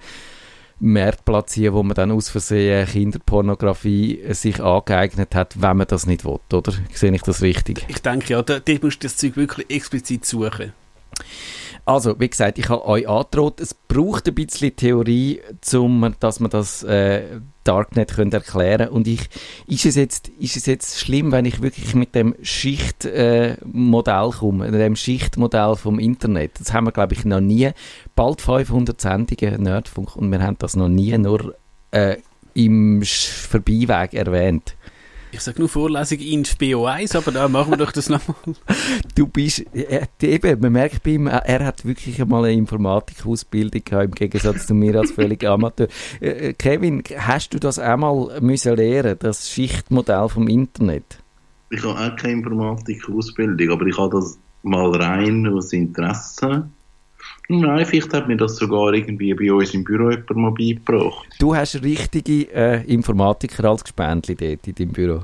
Markt 0.79 1.25
platzieren, 1.25 1.75
wo 1.75 1.83
man 1.83 1.95
dann 1.95 2.11
aus 2.11 2.29
Versehen 2.29 2.87
Kinderpornografie 2.87 4.21
sich 4.31 4.63
angeeignet 4.63 5.35
hat, 5.35 5.61
wenn 5.61 5.79
man 5.79 5.87
das 5.87 6.07
nicht 6.07 6.25
will, 6.25 6.39
oder? 6.53 6.73
Sehe 6.93 7.15
ich 7.15 7.23
das 7.23 7.43
richtig? 7.43 7.85
Ich 7.89 8.03
denke 8.03 8.35
ja, 8.35 8.43
da, 8.43 8.61
da 8.61 8.73
musst 8.83 9.03
du 9.03 9.07
das 9.07 9.17
Zeug 9.17 9.37
wirklich 9.37 9.71
explizit 9.71 10.27
suchen. 10.27 10.73
Also, 11.87 12.19
wie 12.19 12.29
gesagt, 12.29 12.59
ich 12.59 12.69
habe 12.69 12.85
euch 12.85 13.09
angedroht, 13.09 13.61
es 13.61 13.73
braucht 13.73 14.27
ein 14.29 14.35
bisschen 14.35 14.75
Theorie, 14.75 15.41
um, 15.73 16.15
dass 16.19 16.41
man 16.41 16.51
das 16.51 16.83
äh, 16.83 17.41
Darknet 17.67 18.15
können 18.15 18.33
erklären 18.33 18.89
Und 18.89 19.09
ich, 19.09 19.29
ist 19.67 19.85
es 19.87 19.97
jetzt, 19.97 20.29
ist 20.39 20.57
es 20.57 20.67
jetzt 20.67 20.99
schlimm, 20.99 21.33
wenn 21.33 21.45
ich 21.45 21.63
wirklich 21.63 21.95
mit 21.95 22.15
dem 22.15 22.35
Schichtmodell 22.43 24.29
äh, 24.29 24.33
komme, 24.39 24.71
dem 24.71 24.97
Schichtmodell 24.97 25.77
vom 25.77 25.99
Internet? 25.99 26.53
Das 26.61 26.73
haben 26.73 26.87
wir, 26.87 26.93
glaube 26.93 27.15
ich, 27.15 27.25
noch 27.25 27.41
nie. 27.41 27.71
Bald 28.15 28.41
500 28.41 29.01
Sendungen 29.01 29.63
Nerdfunk 29.63 30.17
und 30.17 30.31
wir 30.31 30.43
haben 30.43 30.57
das 30.59 30.77
noch 30.77 30.89
nie 30.89 31.17
nur 31.19 31.55
äh, 31.91 32.17
im 32.55 33.03
Vorbeiweg 33.03 34.15
erwähnt. 34.15 34.77
Ich 35.33 35.41
sage 35.41 35.59
nur 35.59 35.69
Vorlesung 35.69 36.19
in 36.19 36.45
BO1, 36.45 37.17
aber 37.17 37.33
da 37.33 37.49
machen 37.49 37.73
wir 37.73 37.77
doch 37.77 37.93
das 37.93 38.09
nochmal. 38.09 38.37
Du 39.15 39.27
bist, 39.27 39.65
äh, 39.75 40.07
eben, 40.23 40.61
man 40.61 40.73
merkt 40.73 41.03
bei 41.03 41.11
ihm, 41.11 41.27
er 41.27 41.65
hat 41.65 41.85
wirklich 41.85 42.21
einmal 42.21 42.45
eine 42.45 42.55
Informatikausbildung 42.55 43.83
gehabt, 43.85 44.05
im 44.05 44.11
Gegensatz 44.13 44.67
zu 44.67 44.75
mir 44.75 44.97
als 44.97 45.11
völlig 45.11 45.45
Amateur. 45.45 45.89
Äh, 46.21 46.49
äh, 46.49 46.53
Kevin, 46.53 47.03
hast 47.19 47.53
du 47.53 47.59
das 47.59 47.79
einmal 47.79 48.41
müssen 48.41 48.77
lernen, 48.77 49.17
das 49.19 49.51
Schichtmodell 49.51 50.29
vom 50.29 50.49
Internet? 50.49 51.19
Ich 51.71 51.83
habe 51.83 51.99
auch 51.99 52.17
keine 52.17 52.35
Informatikausbildung, 52.35 53.71
aber 53.71 53.87
ich 53.87 53.99
habe 53.99 54.17
das 54.17 54.39
mal 54.63 54.91
rein 54.91 55.47
aus 55.49 55.73
Interesse 55.73 56.69
Nein, 57.49 57.87
vielleicht 57.87 58.13
hat 58.13 58.27
mir 58.27 58.37
das 58.37 58.57
sogar 58.57 58.93
irgendwie 58.93 59.33
bei 59.35 59.53
uns 59.53 59.73
im 59.73 59.85
Büro 59.85 60.11
jemand 60.11 60.37
mal 60.37 60.51
beigebracht. 60.51 61.29
Du 61.39 61.55
hast 61.55 61.81
richtige 61.83 62.53
äh, 62.53 62.85
Informatiker 62.93 63.71
als 63.71 63.85
Gespendli 63.85 64.35
dort 64.35 64.67
in 64.67 64.75
deinem 64.75 64.93
Büro? 64.93 65.21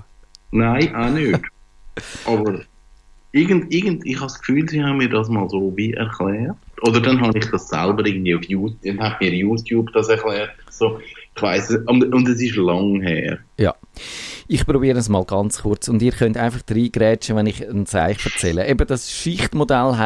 Nein, 0.53 0.95
auch 0.95 1.11
nicht. 1.11 1.41
Aber 2.27 2.61
irgend, 3.33 3.73
irgend, 3.73 4.07
ich 4.07 4.17
habe 4.17 4.27
das 4.27 4.39
Gefühl, 4.39 4.69
sie 4.69 4.83
haben 4.83 4.99
mir 4.99 5.09
das 5.09 5.29
mal 5.29 5.49
so 5.49 5.73
wie 5.77 5.93
erklärt. 5.95 6.57
Oder 6.83 7.01
dann 7.01 7.21
habe 7.21 7.39
ich 7.39 7.47
das 7.51 7.69
selber 7.69 8.05
irgendwie 8.05 8.35
auf 8.35 8.45
YouTube, 8.45 8.77
dann 8.85 9.01
hat 9.01 9.21
mir 9.21 9.33
YouTube 9.33 9.93
das 9.93 10.09
erklärt. 10.09 10.51
So, 10.71 11.01
ich 11.35 11.43
weiss 11.43 11.71
es, 11.71 11.87
und 11.87 12.29
es 12.29 12.41
ist 12.41 12.57
lang 12.57 13.01
her. 13.01 13.39
Ja. 13.57 13.75
Ich 14.49 14.67
probiere 14.67 14.99
es 14.99 15.09
mal 15.09 15.25
ganz 15.25 15.63
kurz 15.63 15.89
und 15.89 16.03
ihr 16.03 16.13
könnt 16.13 16.37
einfach 16.37 16.61
reingrätschen, 16.69 17.37
wenn 17.37 17.47
ich 17.47 17.67
ein 17.67 17.87
Zeichen 17.87 18.31
erzähle. 18.33 18.69
Eben 18.69 18.87
das 18.87 19.11
Schichtmodell 19.11 19.97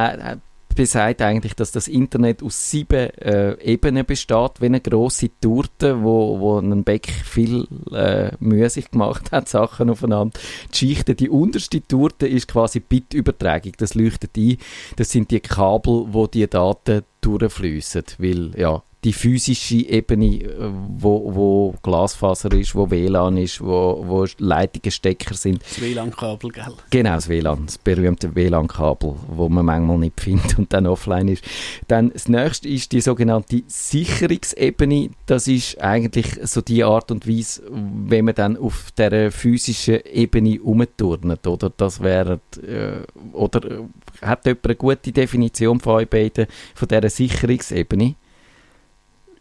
besagt 0.76 1.21
eigentlich, 1.23 1.54
dass 1.54 1.73
das 1.73 1.88
Internet 1.88 2.42
aus 2.45 2.71
sieben 2.71 3.11
äh, 3.18 3.61
Ebenen 3.61 4.06
besteht, 4.06 4.61
wie 4.61 4.66
eine 4.66 4.80
grosse 4.80 5.30
Torte, 5.40 6.04
wo, 6.04 6.38
wo 6.38 6.59
ein 6.59 6.85
Beck 6.85 7.09
viel 7.09 7.66
äh, 7.92 8.30
Mühe 8.38 8.71
sich 8.71 8.90
gemacht 8.92 9.33
hat, 9.33 9.49
Sachen 9.56 9.90
aufeinander. 9.90 10.38
Die 10.73 10.76
Schichten, 10.76 11.16
die 11.16 11.30
unterste 11.30 11.83
Torte 11.83 12.28
ist 12.28 12.47
quasi 12.47 12.78
Bitübertragung, 12.78 13.73
das 13.78 13.95
leuchtet 13.95 14.37
ein. 14.37 14.59
Das 14.95 15.11
sind 15.11 15.33
die 15.33 15.40
Kabel, 15.40 16.06
wo 16.11 16.28
die 16.28 16.47
Daten 16.47 17.02
durchfließen, 17.26 18.04
weil 18.18 18.52
ja, 18.56 18.83
die 19.06 19.12
physische 19.12 19.76
Ebene, 19.76 20.42
äh, 20.42 20.71
wo, 20.99 21.33
wo 21.33 21.75
Glasfaser 21.80 22.52
ist, 22.52 22.75
wo 22.75 22.90
WLAN 22.90 23.37
ist, 23.37 23.61
wo, 23.61 24.02
wo 24.04 24.26
Leitungen, 24.38 24.90
Stecker 24.90 25.35
sind. 25.35 25.62
Das 25.62 25.80
WLAN-Kabel, 25.80 26.50
gell? 26.50 26.75
Genau, 26.90 27.14
das 27.14 27.28
WLAN, 27.28 27.66
das 27.66 27.78
berühmte 27.78 28.35
WLAN-Kabel, 28.35 29.14
wo 29.28 29.49
man 29.49 29.64
manchmal 29.64 29.99
nicht 29.99 30.21
findet 30.21 30.59
und 30.59 30.73
dann 30.73 30.88
offline 30.88 31.28
ist. 31.28 31.45
Dann 31.87 32.11
das 32.11 32.28
nächste 32.28 32.68
ist 32.68 32.90
die 32.90 33.00
sogenannte 33.00 33.62
Sicherungsebene. 33.68 35.11
Das 35.26 35.47
ist 35.47 35.80
eigentlich 35.80 36.26
so 36.42 36.61
die 36.61 36.83
Art 36.83 37.12
und 37.12 37.28
Weise, 37.28 37.62
wenn 37.71 38.25
man 38.25 38.35
dann 38.35 38.56
auf 38.56 38.90
der 38.99 39.30
physischen 39.30 40.00
Ebene 40.04 40.61
umturnet, 40.61 41.47
oder? 41.47 41.71
Das 41.76 42.00
wäre, 42.02 42.40
äh, 42.66 43.04
oder 43.33 43.71
äh, 43.71 43.85
hat 44.23 44.47
jemand 44.47 44.66
eine 44.66 44.75
gute 44.75 45.12
Definition 45.12 45.78
von 45.78 45.95
euch 45.97 46.09
beiden 46.09 46.47
von 46.75 46.88
dieser 46.88 47.09
Sicherungsebene? 47.16 48.14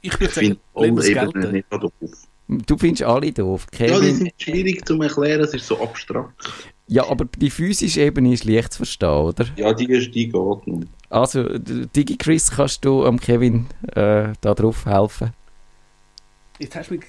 Ich 0.01 0.19
würde 0.19 0.33
sagen, 0.33 0.57
alle 0.73 1.07
Ebenen 1.07 1.51
nicht 1.51 1.67
doof. 1.71 1.91
Du 2.47 2.77
findest 2.77 3.03
alle 3.03 3.31
doof. 3.31 3.65
Kevin. 3.71 3.93
Ja, 3.93 3.99
die 4.01 4.11
sind 4.11 4.33
schwierig 4.37 4.85
zu 4.85 5.01
erklären, 5.01 5.41
es 5.41 5.53
ist 5.53 5.65
so 5.65 5.81
abstrakt. 5.81 6.53
Ja, 6.87 7.09
aber 7.09 7.25
die 7.25 7.49
physische 7.49 8.01
Ebene 8.01 8.33
ist 8.33 8.45
leicht 8.45 8.73
zu 8.73 8.77
verstehen, 8.77 9.09
oder? 9.09 9.45
Ja, 9.55 9.73
die, 9.73 9.91
ist, 9.91 10.13
die 10.13 10.25
geht 10.25 10.33
noch. 10.33 10.61
Also, 11.09 11.57
DigiChris, 11.57 12.51
kannst 12.51 12.85
du 12.85 13.03
am 13.05 13.19
Kevin 13.19 13.65
äh, 13.93 14.33
da 14.41 14.53
drauf 14.53 14.85
helfen? 14.85 15.33
Jetzt 16.59 16.75
hast 16.75 16.91
du 16.91 16.95
mich 16.95 17.05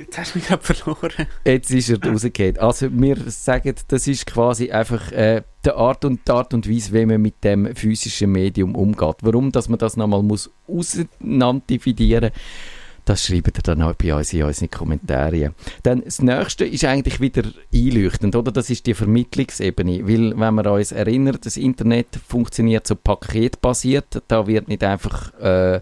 Jetzt 0.00 0.16
hast 0.16 0.34
du 0.34 0.38
mich 0.38 0.48
gerade 0.48 0.62
verloren. 0.62 1.26
Jetzt 1.44 1.70
ist 1.70 1.90
er 1.90 2.02
rausgegangen. 2.02 2.58
Also 2.58 2.88
wir 2.90 3.16
sagen, 3.26 3.74
das 3.88 4.06
ist 4.06 4.26
quasi 4.26 4.70
einfach 4.70 5.12
äh, 5.12 5.42
die, 5.64 5.72
Art 5.72 6.06
und, 6.06 6.26
die 6.26 6.32
Art 6.32 6.54
und 6.54 6.68
Weise, 6.68 6.94
wie 6.94 7.04
man 7.04 7.20
mit 7.20 7.44
dem 7.44 7.76
physischen 7.76 8.32
Medium 8.32 8.74
umgeht. 8.74 9.16
Warum 9.20 9.52
dass 9.52 9.68
man 9.68 9.78
das 9.78 9.98
nochmal 9.98 10.22
muss 10.22 10.50
auseinandividieren 10.66 12.30
muss, 12.32 12.40
das 13.04 13.26
schreibt 13.26 13.58
ihr 13.58 13.62
dann 13.62 13.82
auch 13.82 13.94
bei 13.94 14.14
uns 14.14 14.32
in 14.32 14.44
unseren 14.44 14.70
Kommentaren. 14.70 15.54
Dann 15.82 16.02
das 16.02 16.22
Nächste 16.22 16.64
ist 16.64 16.84
eigentlich 16.84 17.20
wieder 17.20 17.42
einleuchtend, 17.74 18.36
oder? 18.36 18.52
Das 18.52 18.70
ist 18.70 18.86
die 18.86 18.94
Vermittlungsebene. 18.94 20.06
Weil, 20.06 20.38
wenn 20.38 20.54
wir 20.54 20.70
uns 20.70 20.92
erinnern, 20.92 21.38
das 21.42 21.56
Internet 21.56 22.06
funktioniert 22.28 22.86
so 22.86 22.94
paketbasiert. 22.94 24.22
Da 24.28 24.46
wird 24.46 24.68
nicht 24.68 24.84
einfach 24.84 25.34
äh, 25.40 25.80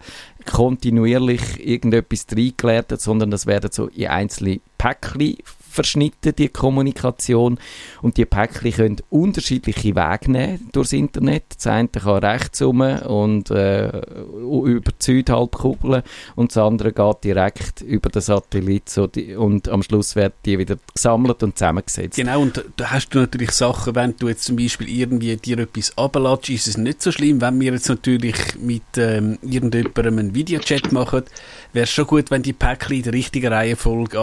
kontinuierlich 0.50 1.64
irgendetwas 1.64 2.26
reingelernt, 2.33 3.00
sondern 3.00 3.31
das 3.31 3.47
werden 3.47 3.71
so 3.73 3.87
in 3.88 4.09
einzelne 4.09 4.61
Päckchen 4.76 5.37
verschnitten, 5.78 6.35
die 6.37 6.49
Kommunikation. 6.49 7.58
Und 8.02 8.16
die 8.16 8.25
Päckchen 8.25 8.73
können 8.73 8.97
unterschiedliche 9.11 9.94
Wege 9.94 10.30
nehmen 10.30 10.68
durchs 10.73 10.92
Internet. 10.92 11.44
Das 11.56 11.66
eine 11.68 11.88
kann 11.88 12.25
rechts 12.25 12.61
rum 12.62 12.80
und 12.80 13.50
äh, 13.50 13.88
über 13.88 14.90
die 14.90 15.04
Südhalbkugel 15.04 16.02
und 16.37 16.50
das 16.50 16.58
andere 16.62 16.92
geht 16.92 17.25
direkt 17.25 17.80
über 17.82 18.11
den 18.11 18.23
Satellit 18.23 18.88
so 18.88 19.06
die, 19.06 19.35
und 19.37 19.68
am 19.68 19.82
Schluss 19.82 20.16
werden 20.16 20.35
die 20.44 20.58
wieder 20.58 20.76
gesammelt 20.94 21.42
und 21.42 21.56
zusammengesetzt. 21.56 22.16
Genau, 22.16 22.40
und 22.42 22.64
da 22.76 22.90
hast 22.90 23.11
du 23.11 23.20
natürlich 23.20 23.52
Sachen, 23.52 23.94
wenn 23.94 24.16
du 24.16 24.28
jetzt 24.28 24.44
zum 24.44 24.56
Beispiel 24.56 24.88
irgendwie 24.88 25.37
dir 25.37 25.58
etwas 25.58 25.97
ablatschst, 25.97 26.50
ist 26.50 26.68
es 26.68 26.76
nicht 26.76 27.02
so 27.02 27.12
schlimm. 27.12 27.40
Wenn 27.40 27.61
wir 27.61 27.73
jetzt 27.73 27.88
natürlich 27.88 28.37
mit 28.61 28.82
ähm, 28.97 29.38
irgendjemandem 29.42 30.18
einen 30.18 30.35
Videochat 30.35 30.92
machen, 30.92 31.25
wäre 31.73 31.85
es 31.85 31.90
schon 31.90 32.06
gut, 32.06 32.30
wenn 32.30 32.42
die 32.42 32.52
Päckchen 32.52 32.97
in 32.97 33.02
der 33.02 33.12
richtigen 33.12 33.52
Reihenfolge 33.52 34.18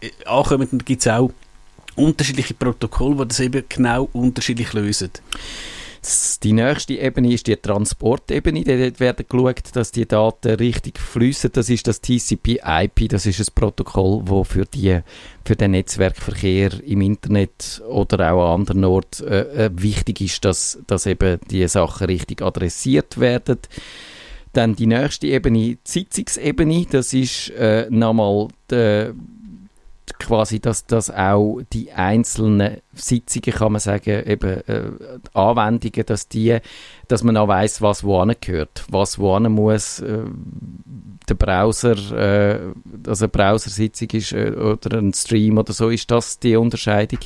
äh, 0.00 0.10
ankommen 0.26 0.68
und 0.70 0.86
gibt 0.92 1.06
es 1.06 1.08
auch 1.08 1.30
unterschiedliche 1.96 2.54
Protokolle, 2.54 3.16
die 3.22 3.28
das 3.28 3.40
eben 3.40 3.64
genau 3.68 4.10
unterschiedlich 4.12 4.74
lösen. 4.74 5.10
Die 6.42 6.52
nächste 6.52 6.94
Ebene 6.94 7.32
ist 7.32 7.46
die 7.46 7.56
Transportebene. 7.56 8.64
Dort 8.64 8.98
werden 9.00 9.24
geschaut, 9.28 9.62
dass 9.74 9.92
die 9.92 10.04
Daten 10.04 10.56
richtig 10.56 10.98
fließen. 10.98 11.50
Das 11.52 11.70
ist 11.70 11.86
das 11.86 12.00
TCP/IP. 12.00 13.08
Das 13.08 13.24
ist 13.24 13.38
ein 13.38 13.54
Protokoll, 13.54 14.22
das 14.24 14.48
für, 14.48 14.64
die, 14.66 15.00
für 15.44 15.54
den 15.54 15.70
Netzwerkverkehr 15.70 16.72
im 16.84 17.02
Internet 17.02 17.80
oder 17.88 18.32
auch 18.32 18.52
an 18.52 18.60
anderen 18.60 18.84
Orten 18.84 19.28
äh, 19.28 19.66
äh, 19.66 19.70
wichtig 19.74 20.20
ist, 20.20 20.44
dass, 20.44 20.78
dass 20.88 21.06
eben 21.06 21.38
die 21.50 21.66
Sachen 21.68 22.08
richtig 22.08 22.42
adressiert 22.42 23.20
werden. 23.20 23.58
Dann 24.52 24.74
die 24.74 24.88
nächste 24.88 25.28
Ebene, 25.28 25.58
die 25.58 25.78
Sitzungsebene. 25.84 26.84
Das 26.90 27.14
ist 27.14 27.50
äh, 27.50 27.86
nochmal 27.90 28.48
die, 28.70 29.12
quasi, 30.18 30.60
dass, 30.60 30.86
dass 30.86 31.10
auch 31.10 31.60
die 31.72 31.92
einzelnen 31.92 32.78
Sitzungen, 32.92 33.56
kann 33.56 33.72
man 33.72 33.80
sagen, 33.80 34.24
eben 34.26 34.60
äh, 34.66 34.90
Anwendungen, 35.32 36.06
dass 36.06 36.28
die, 36.28 36.58
dass 37.08 37.22
man 37.22 37.36
auch 37.36 37.48
weiß, 37.48 37.82
was 37.82 38.04
wo 38.04 38.24
gehört, 38.40 38.84
was 38.88 39.18
wo 39.18 39.38
muss. 39.40 40.00
Äh, 40.00 40.24
der 41.28 41.34
Browser, 41.34 41.92
äh, 42.12 42.72
also 43.06 43.24
eine 43.24 43.30
Browsersitzung 43.30 44.08
ist 44.12 44.32
äh, 44.32 44.50
oder 44.50 44.98
ein 44.98 45.14
Stream 45.14 45.58
oder 45.58 45.72
so, 45.72 45.88
ist 45.88 46.10
das 46.10 46.38
die 46.38 46.56
Unterscheidung? 46.56 47.20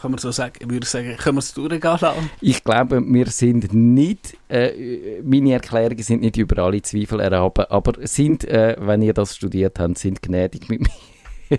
Kann 0.00 0.10
man 0.12 0.18
so 0.18 0.30
sagen, 0.30 0.54
ich 0.60 0.70
würde 0.70 0.86
sagen, 0.86 1.16
können 1.16 1.36
wir 1.36 1.40
es 1.40 1.52
durchgehen 1.52 1.80
lassen? 1.80 2.30
Ich 2.40 2.64
glaube, 2.64 3.02
wir 3.04 3.26
sind 3.26 3.72
nicht, 3.72 4.36
äh, 4.48 5.20
meine 5.22 5.52
Erklärungen 5.52 6.02
sind 6.02 6.22
nicht 6.22 6.36
über 6.36 6.62
alle 6.62 6.82
Zweifel 6.82 7.20
erhaben, 7.20 7.66
aber 7.68 8.06
sind, 8.06 8.44
äh, 8.44 8.76
wenn 8.78 9.02
ihr 9.02 9.12
das 9.12 9.36
studiert 9.36 9.78
habt, 9.78 9.98
sind 9.98 10.22
gnädig 10.22 10.68
mit 10.68 10.82
mir. 10.82 11.58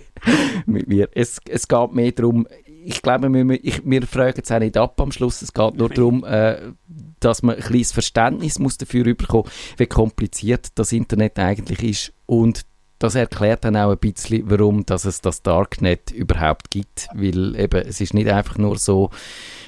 mit 0.66 0.88
mir. 0.88 1.08
Es, 1.14 1.38
es 1.48 1.68
geht 1.68 1.92
mehr 1.92 2.12
darum, 2.12 2.46
ich 2.84 3.00
glaube, 3.00 3.32
wir, 3.32 3.64
ich, 3.64 3.82
wir 3.84 4.02
fragen 4.06 4.40
es 4.42 4.50
auch 4.50 4.58
nicht 4.58 4.76
ab 4.76 5.00
am 5.00 5.12
Schluss, 5.12 5.42
es 5.42 5.52
geht 5.52 5.76
nur 5.76 5.88
darum, 5.88 6.24
äh, 6.24 6.72
dass 7.20 7.42
man 7.42 7.56
ein 7.56 7.62
kleines 7.62 7.92
Verständnis 7.92 8.58
muss 8.58 8.76
dafür 8.76 9.04
bekommen 9.04 9.48
wie 9.76 9.86
kompliziert 9.86 10.70
das 10.74 10.92
Internet 10.92 11.38
eigentlich 11.38 11.82
ist 11.82 12.12
und 12.26 12.62
das 13.02 13.14
erklärt 13.14 13.64
dann 13.64 13.76
auch 13.76 13.90
ein 13.90 13.98
bisschen, 13.98 14.48
warum 14.48 14.86
dass 14.86 15.04
es 15.04 15.20
das 15.20 15.42
Darknet 15.42 16.10
überhaupt 16.10 16.70
gibt, 16.70 17.08
weil 17.14 17.58
eben 17.58 17.82
es 17.82 18.00
ist 18.00 18.14
nicht 18.14 18.28
einfach 18.28 18.58
nur 18.58 18.78
so 18.78 19.10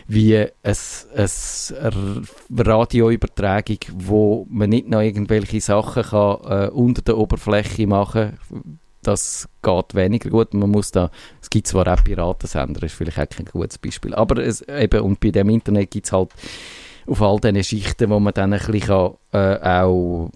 wie 0.06 0.36
eine, 0.36 0.50
eine 0.62 2.22
Radioübertragung, 2.56 3.78
wo 3.94 4.46
man 4.48 4.70
nicht 4.70 4.88
noch 4.88 5.00
irgendwelche 5.00 5.60
Sachen 5.60 6.04
kann, 6.04 6.38
äh, 6.44 6.68
unter 6.70 7.02
der 7.02 7.18
Oberfläche 7.18 7.86
machen 7.86 8.38
das 9.02 9.48
geht 9.62 9.94
weniger 9.94 10.30
gut. 10.30 10.54
Man 10.54 10.70
muss 10.70 10.90
da, 10.90 11.10
es 11.42 11.50
gibt 11.50 11.66
zwar 11.66 11.86
auch 11.88 12.02
Piratensender, 12.02 12.80
das 12.80 12.92
ist 12.92 12.96
vielleicht 12.96 13.18
auch 13.18 13.28
kein 13.28 13.44
gutes 13.44 13.76
Beispiel, 13.76 14.14
aber 14.14 14.42
es, 14.42 14.62
eben, 14.62 15.00
und 15.00 15.20
bei 15.20 15.30
dem 15.30 15.50
Internet 15.50 15.90
gibt 15.90 16.06
es 16.06 16.12
halt 16.12 16.30
auf 17.06 17.20
all 17.20 17.38
diesen 17.38 17.62
Schichten, 17.62 18.08
wo 18.08 18.18
man 18.18 18.32
dann 18.32 18.54
ein 18.54 18.58
bisschen 18.58 18.80
kann, 18.80 19.14
äh, 19.32 19.58
auch 19.82 20.30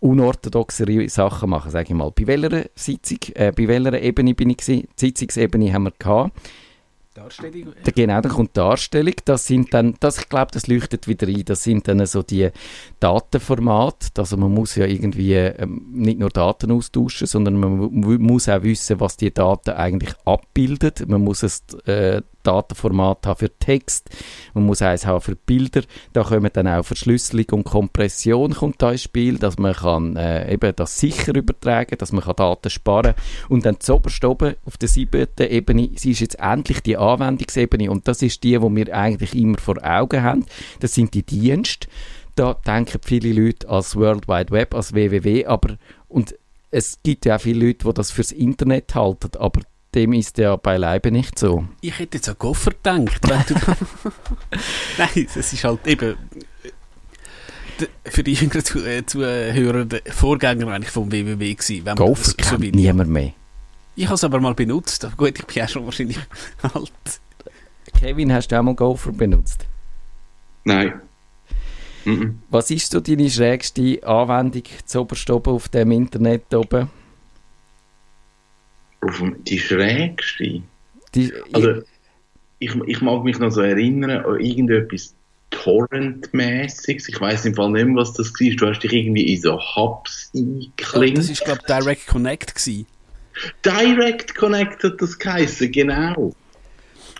unorthodoxere 0.00 1.08
Sachen 1.08 1.50
machen, 1.50 1.70
sage 1.70 1.88
ich 1.88 1.94
mal. 1.94 2.10
Bei 2.10 2.26
welcher 2.26 2.66
Sitzung, 2.74 3.18
äh, 3.34 3.52
bei 3.52 3.68
welcher 3.68 4.00
Ebene 4.00 4.34
bin 4.34 4.50
ich 4.50 4.58
gewesen? 4.58 4.88
Die 4.98 5.06
Sitzungsebene 5.06 5.72
haben 5.72 5.84
wir 5.84 5.92
gehabt. 5.98 6.32
Darstellung? 7.18 7.74
Genau, 7.94 8.20
dann 8.20 8.32
kommt 8.32 8.56
Darstellung. 8.56 9.14
Das 9.24 9.46
sind 9.46 9.72
dann, 9.74 9.94
das, 10.00 10.18
ich 10.18 10.28
glaube, 10.28 10.48
das 10.52 10.66
leuchtet 10.66 11.08
wieder 11.08 11.26
ein. 11.26 11.44
Das 11.44 11.64
sind 11.64 11.88
dann 11.88 12.04
so 12.06 12.22
die 12.22 12.50
Datenformate. 13.00 14.08
Also 14.18 14.36
man 14.36 14.52
muss 14.52 14.76
ja 14.76 14.86
irgendwie 14.86 15.34
ähm, 15.34 15.86
nicht 15.92 16.18
nur 16.18 16.30
Daten 16.30 16.70
austauschen, 16.70 17.26
sondern 17.26 17.58
man 17.58 17.78
muss 18.20 18.48
auch 18.48 18.62
wissen, 18.62 19.00
was 19.00 19.16
die 19.16 19.32
Daten 19.32 19.70
eigentlich 19.70 20.14
abbildet. 20.24 21.08
Man 21.08 21.24
muss 21.24 21.42
es 21.42 21.62
äh, 21.86 22.22
Datenformat 22.48 23.26
haben 23.26 23.38
für 23.38 23.58
Text, 23.58 24.08
man 24.54 24.64
muss 24.64 24.80
eins 24.80 25.04
haben 25.04 25.20
für 25.20 25.36
Bilder. 25.36 25.82
Da 26.14 26.22
kommen 26.22 26.48
dann 26.52 26.66
auch 26.66 26.82
Verschlüsselung 26.82 27.46
und 27.50 27.64
Kompression 27.64 28.54
kommt 28.54 28.80
da 28.80 28.92
ins 28.92 29.02
Spiel, 29.02 29.38
dass 29.38 29.58
man 29.58 29.74
kann 29.74 30.16
äh, 30.16 30.50
eben 30.52 30.74
das 30.74 30.98
sicher 30.98 31.34
übertragen, 31.34 31.98
dass 31.98 32.12
man 32.12 32.24
kann 32.24 32.36
Daten 32.36 32.70
sparen 32.70 33.14
und 33.50 33.66
dann 33.66 33.80
zuoberst 33.80 34.24
oben 34.24 34.54
auf 34.64 34.78
der 34.78 34.88
siebten 34.88 35.42
Ebene, 35.42 35.90
ist 35.92 36.04
jetzt 36.04 36.38
endlich 36.40 36.80
die 36.80 36.96
Anwendungsebene 37.08 37.90
und 37.90 38.06
das 38.08 38.22
ist 38.22 38.42
die, 38.42 38.60
wo 38.60 38.74
wir 38.74 38.94
eigentlich 38.94 39.34
immer 39.34 39.58
vor 39.58 39.76
Augen 39.82 40.22
haben. 40.22 40.46
Das 40.80 40.94
sind 40.94 41.14
die 41.14 41.22
Dienste. 41.22 41.88
Da 42.34 42.54
denken 42.54 43.00
viele 43.04 43.32
Leute 43.32 43.68
als 43.68 43.96
World 43.96 44.28
Wide 44.28 44.50
Web, 44.50 44.74
als 44.74 44.94
WWW, 44.94 45.46
aber 45.46 45.76
und 46.08 46.34
es 46.70 46.98
gibt 47.02 47.24
ja 47.26 47.36
auch 47.36 47.40
viele 47.40 47.66
Leute, 47.66 47.86
die 47.86 47.94
das 47.94 48.10
fürs 48.10 48.32
Internet 48.32 48.94
halten, 48.94 49.30
aber 49.38 49.62
dem 49.94 50.12
ist 50.12 50.38
ja 50.38 50.56
beileibe 50.56 51.10
nicht 51.10 51.38
so. 51.38 51.66
Ich 51.80 51.98
hätte 51.98 52.18
jetzt 52.18 52.28
an 52.28 52.36
Goffer 52.38 52.72
gedacht. 52.72 53.20
Nein, 54.98 55.26
es 55.34 55.52
ist 55.52 55.64
halt 55.64 55.86
eben 55.86 56.16
für 58.04 58.22
die 58.22 58.34
jüngeren 58.34 58.86
äh, 58.86 59.06
Zuhörer 59.06 59.84
der 59.84 60.02
Vorgänger 60.06 60.68
eigentlich 60.68 60.90
vom 60.90 61.10
WWW 61.10 61.54
gewesen. 61.54 61.86
Wenn 61.86 61.96
Gopher 61.96 62.24
so 62.24 62.34
kennt 62.58 62.74
niemand 62.74 63.10
mehr. 63.10 63.32
Ich 63.98 64.06
habe 64.06 64.14
es 64.14 64.22
aber 64.22 64.38
mal 64.38 64.54
benutzt. 64.54 65.04
Aber 65.04 65.16
gut, 65.16 65.36
ich 65.36 65.44
bin 65.44 65.56
ja 65.56 65.66
schon 65.66 65.84
wahrscheinlich 65.84 66.18
alt. 66.62 66.92
Kevin, 67.98 68.32
hast 68.32 68.46
du 68.46 68.56
auch 68.56 68.62
mal 68.62 68.76
Gopher 68.76 69.10
benutzt? 69.10 69.66
Nein. 70.64 71.00
Was 72.48 72.70
ist 72.70 72.92
so 72.92 73.00
deine 73.00 73.28
schrägste 73.28 74.00
Anwendung 74.06 74.62
zu 74.84 75.00
oberst 75.00 75.28
oben 75.30 75.52
auf 75.52 75.68
dem 75.68 75.90
Internet 75.90 76.54
oben? 76.54 76.88
Auf 79.00 79.20
die 79.44 79.58
schrägste? 79.58 80.62
Die, 81.14 81.32
also, 81.52 81.82
ich, 82.60 82.74
ich 82.86 83.00
mag 83.00 83.24
mich 83.24 83.40
noch 83.40 83.50
so 83.50 83.62
erinnern 83.62 84.24
an 84.24 84.40
irgendetwas 84.40 85.16
Torrent-mäßiges. 85.50 87.08
Ich 87.08 87.20
weiß 87.20 87.46
im 87.46 87.54
Fall 87.56 87.72
nicht 87.72 87.86
mehr, 87.86 87.96
was 87.96 88.12
das 88.12 88.32
war. 88.32 88.56
Du 88.56 88.66
hast 88.68 88.80
dich 88.80 88.92
irgendwie 88.92 89.34
in 89.34 89.42
so 89.42 89.58
Hubs 89.58 90.30
eingeklinkt. 90.36 91.18
Ja, 91.18 91.34
das 91.34 91.40
war, 91.40 91.56
glaube 91.56 91.60
ich, 91.60 91.66
Direct 91.66 92.06
Connect. 92.06 92.54
Gewesen. 92.54 92.86
Direct 93.64 94.34
Connect 94.34 94.84
hat 94.84 95.00
das 95.00 95.18
geheißen, 95.18 95.70
genau. 95.72 96.34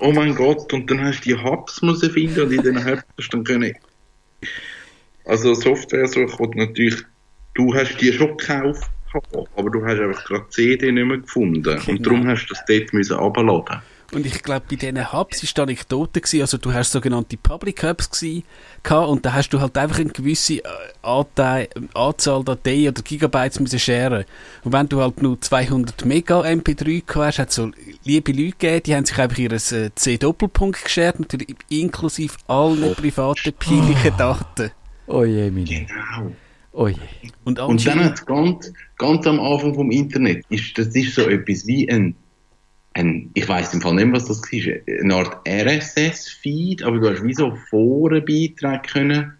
Oh 0.01 0.13
mein 0.13 0.35
Gott, 0.35 0.73
und 0.73 0.91
dann 0.91 1.01
hast 1.03 1.21
du 1.25 1.35
die 1.35 1.43
Hubs 1.43 1.83
müssen 1.83 2.11
finden 2.11 2.41
und 2.43 2.53
in 2.53 2.63
den 2.63 2.85
Hubs 2.85 3.29
dann 3.31 3.45
können. 3.45 3.75
Also 5.25 5.55
Software 5.55 6.07
so 6.07 6.25
kommt 6.27 6.57
natürlich, 6.57 7.03
du 7.55 7.75
hast 7.75 7.99
die 8.01 8.13
schon 8.13 8.37
gekauft, 8.37 8.91
aber 9.57 9.71
du 9.71 9.85
hast 9.85 10.01
einfach 10.01 10.25
gerade 10.25 10.47
die 10.51 10.55
CD 10.55 10.93
nicht 10.93 11.05
mehr 11.05 11.19
gefunden. 11.19 11.63
Genau. 11.63 11.83
Und 11.87 12.07
darum 12.07 12.27
hast 12.27 12.47
du 12.47 12.55
das 12.55 12.65
dort 12.67 12.93
müssen 12.93 13.17
runterladen. 13.17 13.83
Und 14.11 14.25
ich 14.25 14.43
glaube, 14.43 14.65
bei 14.71 14.77
diesen 14.77 15.13
Hubs 15.13 15.43
war 15.43 15.51
die 15.55 15.61
Anekdote, 15.61 16.23
gewesen, 16.23 16.41
also 16.41 16.57
du 16.57 16.73
hast 16.73 16.93
sogenannte 16.93 17.37
Public 17.37 17.83
Hubs 17.83 18.11
gewesen, 18.11 18.45
und 18.89 19.27
da 19.27 19.35
hast 19.35 19.51
du 19.51 19.61
halt 19.61 19.77
einfach 19.77 19.99
eine 19.99 20.09
gewisse 20.09 20.55
äh, 20.55 20.63
Anteil, 21.03 21.69
Anzahl 21.93 22.43
Dateien 22.43 22.89
oder 22.89 23.03
Gigabytes 23.03 23.61
müssen 23.61 23.79
sharen. 23.79 24.25
Und 24.65 24.73
wenn 24.73 24.89
du 24.89 25.03
halt 25.03 25.21
nur 25.21 25.39
200 25.39 26.07
Mega 26.07 26.41
MP3 26.41 27.05
gehabt 27.05 27.17
hast, 27.17 27.39
hat 27.39 27.49
es 27.51 27.57
so 27.57 27.71
liebe 28.05 28.33
Leute 28.33 28.53
gegeben, 28.53 28.83
die 28.87 28.97
haben 28.97 29.05
sich 29.05 29.19
einfach 29.19 29.39
ihr 29.39 29.53
äh, 29.53 29.91
C-Doppelpunkt 29.95 30.85
geshared, 30.85 31.21
natürlich 31.21 31.55
inklusive 31.69 32.35
allen 32.47 32.95
privaten, 32.95 33.53
peinlichen 33.59 34.17
Daten. 34.17 34.71
Oh 35.07 35.25
je, 35.25 35.51
meine. 35.51 35.65
Genau. 35.65 36.33
Oh 36.73 36.89
je. 36.89 36.97
Und, 37.45 37.59
und 37.59 37.87
dann 37.87 38.05
hat 38.05 38.25
ganz, 38.25 38.73
ganz 38.97 39.27
am 39.27 39.39
Anfang 39.39 39.75
vom 39.75 39.91
Internet, 39.91 40.47
ist, 40.49 40.79
das 40.79 40.89
ist 40.89 41.15
so 41.15 41.29
etwas 41.29 41.67
wie 41.67 41.91
ein 41.91 42.15
ein, 42.99 43.31
ich 43.35 43.49
weiß 43.49 43.75
im 43.75 43.81
Fall 43.81 43.95
nicht, 43.95 44.13
was 44.13 44.27
das 44.27 44.43
war, 44.43 45.01
eine 45.01 45.15
Art 45.15 45.49
RSS-Feed, 45.49 46.83
aber 46.83 46.99
du 46.99 47.11
hast 47.11 47.23
wie 47.25 47.35
so 47.35 47.57
Forenbeiträge 47.71 48.83
können 48.93 49.39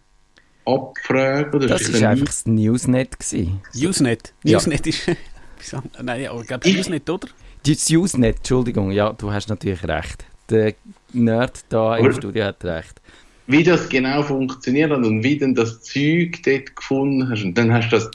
abfragen. 0.65 1.53
Oder 1.55 1.67
das 1.67 2.01
war 2.01 2.11
einfach 2.11 2.27
das 2.27 2.47
Newsnet. 2.47 3.19
Gewesen. 3.19 3.61
Usenet? 3.75 4.35
Newsnet 4.45 4.87
ja. 4.87 4.93
ist... 4.93 5.73
Nein, 6.03 6.27
aber 6.29 6.41
ich 6.41 6.47
glaube 6.47 6.69
Usenet, 6.69 7.11
oder? 7.11 7.29
Das 7.67 7.91
Usenet, 7.91 8.37
Entschuldigung, 8.39 8.91
ja, 8.93 9.13
du 9.13 9.33
hast 9.33 9.49
natürlich 9.49 9.83
recht. 9.85 10.25
Der 10.51 10.75
Nerd 11.13 11.65
da 11.69 11.97
im 11.97 12.13
Studio 12.13 12.45
hat 12.45 12.65
recht. 12.65 13.01
Wie 13.47 13.63
das 13.63 13.89
genau 13.89 14.23
funktioniert 14.23 14.93
und 14.93 15.23
wie 15.25 15.39
du 15.39 15.53
das 15.55 15.83
Zeug 15.83 16.43
dort 16.45 16.77
gefunden 16.77 17.29
hast. 17.29 17.45
Und 17.45 17.57
dann 17.57 17.73
hast 17.73 17.91
du 17.91 17.97
das 17.97 18.11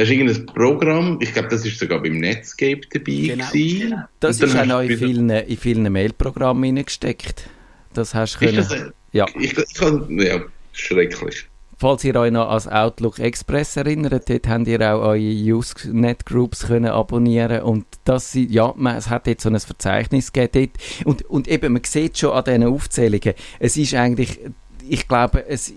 da 0.00 0.04
ist 0.04 0.12
irgendein 0.12 0.46
Programm, 0.46 1.18
ich 1.20 1.34
glaube, 1.34 1.48
das 1.48 1.66
ist 1.66 1.78
sogar 1.78 2.00
beim 2.00 2.16
Netscape 2.16 2.80
dabei 2.90 3.12
genau. 3.12 3.46
gewesen. 3.48 4.02
Das 4.18 4.40
ist 4.40 4.56
auch 4.56 4.64
noch 4.64 4.80
in 4.80 4.96
vielen, 4.96 5.28
in 5.28 5.56
vielen 5.58 5.92
Mail-Programmen 5.92 6.78
reingesteckt. 6.78 7.50
Das 7.92 8.14
hast 8.14 8.36
du 8.36 8.46
können. 8.46 8.56
Das, 8.56 8.74
ja. 9.12 9.26
Ich, 9.38 9.58
ich 9.58 9.74
kann, 9.74 10.18
ja, 10.18 10.40
schrecklich. 10.72 11.44
Falls 11.76 12.02
ihr 12.04 12.16
euch 12.16 12.32
noch 12.32 12.48
an 12.48 12.72
Outlook 12.72 13.18
Express 13.18 13.76
erinnert, 13.76 14.30
dort 14.30 14.48
habt 14.48 14.68
ihr 14.68 14.80
auch 14.80 15.02
eure 15.02 15.18
Usenet-Groups 15.18 16.68
können 16.68 16.90
abonnieren 16.90 17.60
und 17.60 17.84
das, 18.04 18.32
ja, 18.32 18.72
man, 18.78 18.96
es 18.96 19.10
hat 19.10 19.26
jetzt 19.26 19.42
so 19.42 19.50
ein 19.50 19.60
Verzeichnis 19.60 20.32
gegeben 20.32 20.70
dort. 20.72 21.06
Und, 21.06 21.22
und 21.28 21.46
eben, 21.46 21.74
man 21.74 21.84
sieht 21.84 22.16
schon 22.16 22.32
an 22.32 22.44
diesen 22.44 22.64
Aufzählungen, 22.64 23.34
es 23.58 23.76
ist 23.76 23.92
eigentlich 23.92 24.40
ich 24.88 25.08
glaube, 25.08 25.46
es, 25.48 25.72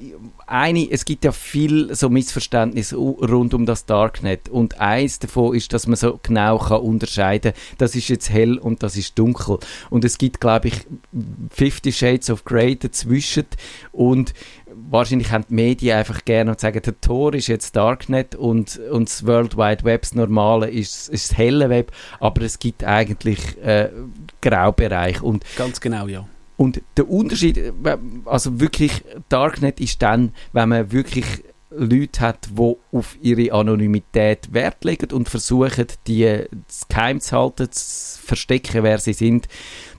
eine, 0.47 0.89
es 0.89 1.05
gibt 1.05 1.25
ja 1.25 1.31
viel 1.31 1.93
so 1.95 2.09
Missverständnis 2.09 2.93
rund 2.93 3.53
um 3.53 3.65
das 3.65 3.85
Darknet. 3.85 4.49
Und 4.49 4.79
eins 4.79 5.19
davon 5.19 5.55
ist, 5.55 5.73
dass 5.73 5.87
man 5.87 5.95
so 5.95 6.19
genau 6.21 6.57
kann 6.57 6.81
unterscheiden, 6.81 7.53
das 7.77 7.95
ist 7.95 8.09
jetzt 8.09 8.29
hell 8.29 8.57
und 8.57 8.83
das 8.83 8.97
ist 8.97 9.17
dunkel. 9.17 9.59
Und 9.89 10.05
es 10.05 10.17
gibt, 10.17 10.39
glaube 10.41 10.69
ich, 10.69 10.85
50 11.51 11.95
Shades 11.95 12.29
of 12.29 12.45
Grey 12.45 12.75
dazwischen. 12.75 13.45
Und 13.91 14.33
wahrscheinlich 14.89 15.31
haben 15.31 15.45
die 15.49 15.53
Medien 15.53 15.97
einfach 15.97 16.25
gerne 16.25 16.51
und 16.51 16.59
sagen, 16.59 16.81
der 16.81 16.99
Tor 16.99 17.33
ist 17.33 17.47
jetzt 17.47 17.75
Darknet 17.75 18.35
und, 18.35 18.79
und 18.91 19.09
das 19.09 19.25
World 19.25 19.57
Wide 19.57 19.83
Web, 19.83 20.01
das 20.01 20.15
Normale, 20.15 20.69
ist, 20.69 21.09
ist 21.09 21.31
das 21.31 21.37
helle 21.37 21.69
Web, 21.69 21.91
aber 22.19 22.41
es 22.41 22.59
gibt 22.59 22.83
eigentlich 22.83 23.39
äh, 23.63 23.89
Graubereich. 24.41 25.21
Und 25.21 25.43
ganz 25.55 25.79
genau, 25.79 26.07
ja. 26.07 26.27
Und 26.57 26.81
der 26.97 27.09
Unterschied, 27.09 27.73
also 28.25 28.59
wirklich, 28.59 29.03
Darknet 29.29 29.79
ist 29.79 30.01
dann, 30.01 30.33
wenn 30.51 30.69
man 30.69 30.91
wirklich 30.91 31.25
Leute 31.75 32.21
hat, 32.21 32.49
die 32.57 32.75
auf 32.91 33.17
ihre 33.21 33.51
Anonymität 33.51 34.53
Wert 34.53 34.83
legen 34.83 35.11
und 35.11 35.29
versuchen, 35.29 35.87
die 36.07 36.45
geheim 36.87 37.19
zu 37.19 37.35
halten, 37.35 37.71
zu 37.71 38.21
verstecken, 38.21 38.83
wer 38.83 38.99
sie 38.99 39.13
sind. 39.13 39.47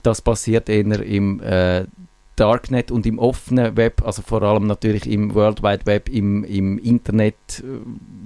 Das 0.02 0.22
passiert 0.22 0.68
eher 0.68 1.02
im 1.02 1.40
äh, 1.40 1.86
Darknet 2.36 2.90
und 2.90 3.06
im 3.06 3.18
offenen 3.18 3.76
Web, 3.76 4.02
also 4.04 4.22
vor 4.22 4.42
allem 4.42 4.66
natürlich 4.66 5.06
im 5.06 5.34
World 5.34 5.62
Wide 5.62 5.86
Web, 5.86 6.08
im, 6.08 6.44
im 6.44 6.78
Internet, 6.78 7.34
äh, 7.58 7.62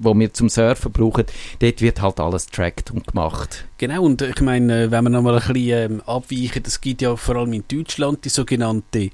wo 0.00 0.18
wir 0.18 0.32
zum 0.32 0.48
Surfen 0.48 0.92
brauchen, 0.92 1.24
dort 1.58 1.80
wird 1.82 2.00
halt 2.00 2.20
alles 2.20 2.46
tracked 2.46 2.90
und 2.90 3.06
gemacht. 3.06 3.66
Genau, 3.78 4.02
und 4.02 4.22
ich 4.22 4.40
meine, 4.40 4.84
äh, 4.84 4.90
wenn 4.90 5.04
wir 5.04 5.10
nochmal 5.10 5.38
ein 5.38 5.52
bisschen 5.52 5.92
ähm, 5.92 6.02
abweichen, 6.06 6.62
es 6.66 6.80
gibt 6.80 7.02
ja 7.02 7.16
vor 7.16 7.36
allem 7.36 7.52
in 7.52 7.64
Deutschland 7.68 8.24
die 8.24 8.30
sogenannte 8.30 9.10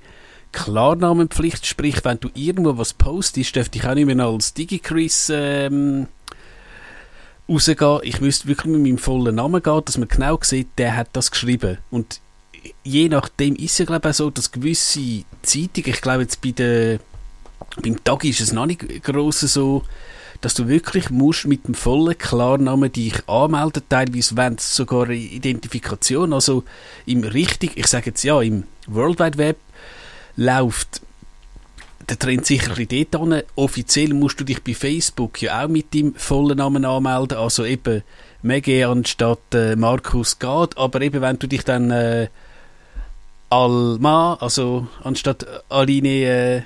Klarnamenpflicht, 0.52 1.66
sprich, 1.66 2.04
wenn 2.04 2.20
du 2.20 2.28
irgendwo 2.34 2.78
was 2.78 2.94
postest, 2.94 3.56
dürfte 3.56 3.78
ich 3.78 3.86
auch 3.86 3.94
nicht 3.94 4.06
mehr 4.06 4.24
als 4.24 4.54
DigiChris 4.54 5.32
ähm, 5.34 6.06
rausgehen. 7.48 7.98
Ich 8.02 8.20
müsste 8.20 8.46
wirklich 8.48 8.72
mit 8.72 8.82
meinem 8.82 8.98
vollen 8.98 9.34
Namen 9.34 9.62
gehen, 9.62 9.82
dass 9.84 9.98
man 9.98 10.08
genau 10.08 10.38
sieht, 10.40 10.68
der 10.78 10.96
hat 10.96 11.08
das 11.12 11.32
geschrieben. 11.32 11.78
Und 11.90 12.20
je 12.82 13.08
nachdem 13.08 13.56
ist 13.56 13.78
es 13.78 13.86
glaube 13.86 14.10
ich 14.10 14.16
so, 14.16 14.30
dass 14.30 14.52
gewisse 14.52 15.24
Zeitungen, 15.42 15.90
ich 15.90 16.00
glaube 16.00 16.22
jetzt 16.22 16.40
bei 16.40 16.50
der 16.50 17.00
beim 17.82 18.02
Tag 18.04 18.24
ist 18.24 18.40
es 18.40 18.52
noch 18.52 18.66
nicht 18.66 19.02
gross 19.02 19.40
so, 19.40 19.82
dass 20.40 20.54
du 20.54 20.68
wirklich 20.68 21.10
musst 21.10 21.46
mit 21.46 21.66
dem 21.66 21.74
vollen 21.74 22.18
Klarnamen 22.18 22.92
dich 22.92 23.28
anmelden, 23.28 23.82
teilweise 23.88 24.36
wenn 24.36 24.54
es 24.54 24.76
sogar 24.76 25.04
eine 25.04 25.16
Identifikation, 25.16 26.32
also 26.32 26.64
im 27.06 27.24
richtig, 27.24 27.76
ich 27.76 27.86
sage 27.86 28.10
jetzt 28.10 28.22
ja, 28.24 28.40
im 28.40 28.64
World 28.86 29.18
Wide 29.18 29.38
Web 29.38 29.56
läuft 30.36 31.00
der 32.08 32.18
Trend 32.18 32.44
sicher 32.44 32.76
ein 32.76 32.88
dort 32.88 33.16
an. 33.16 33.42
Offiziell 33.56 34.12
musst 34.12 34.38
du 34.38 34.44
dich 34.44 34.62
bei 34.62 34.74
Facebook 34.74 35.40
ja 35.40 35.64
auch 35.64 35.68
mit 35.68 35.94
deinem 35.94 36.14
vollen 36.14 36.58
Namen 36.58 36.84
anmelden, 36.84 37.38
also 37.38 37.64
eben 37.64 38.02
Mege 38.42 38.86
anstatt 38.86 39.54
äh, 39.54 39.74
Markus 39.74 40.38
Gad, 40.38 40.76
aber 40.76 41.00
eben 41.00 41.22
wenn 41.22 41.38
du 41.38 41.46
dich 41.46 41.64
dann 41.64 41.90
äh, 41.90 42.28
Alma, 43.54 44.36
also 44.40 44.86
anstatt 45.02 45.46
Aline 45.68 46.08
äh, 46.08 46.62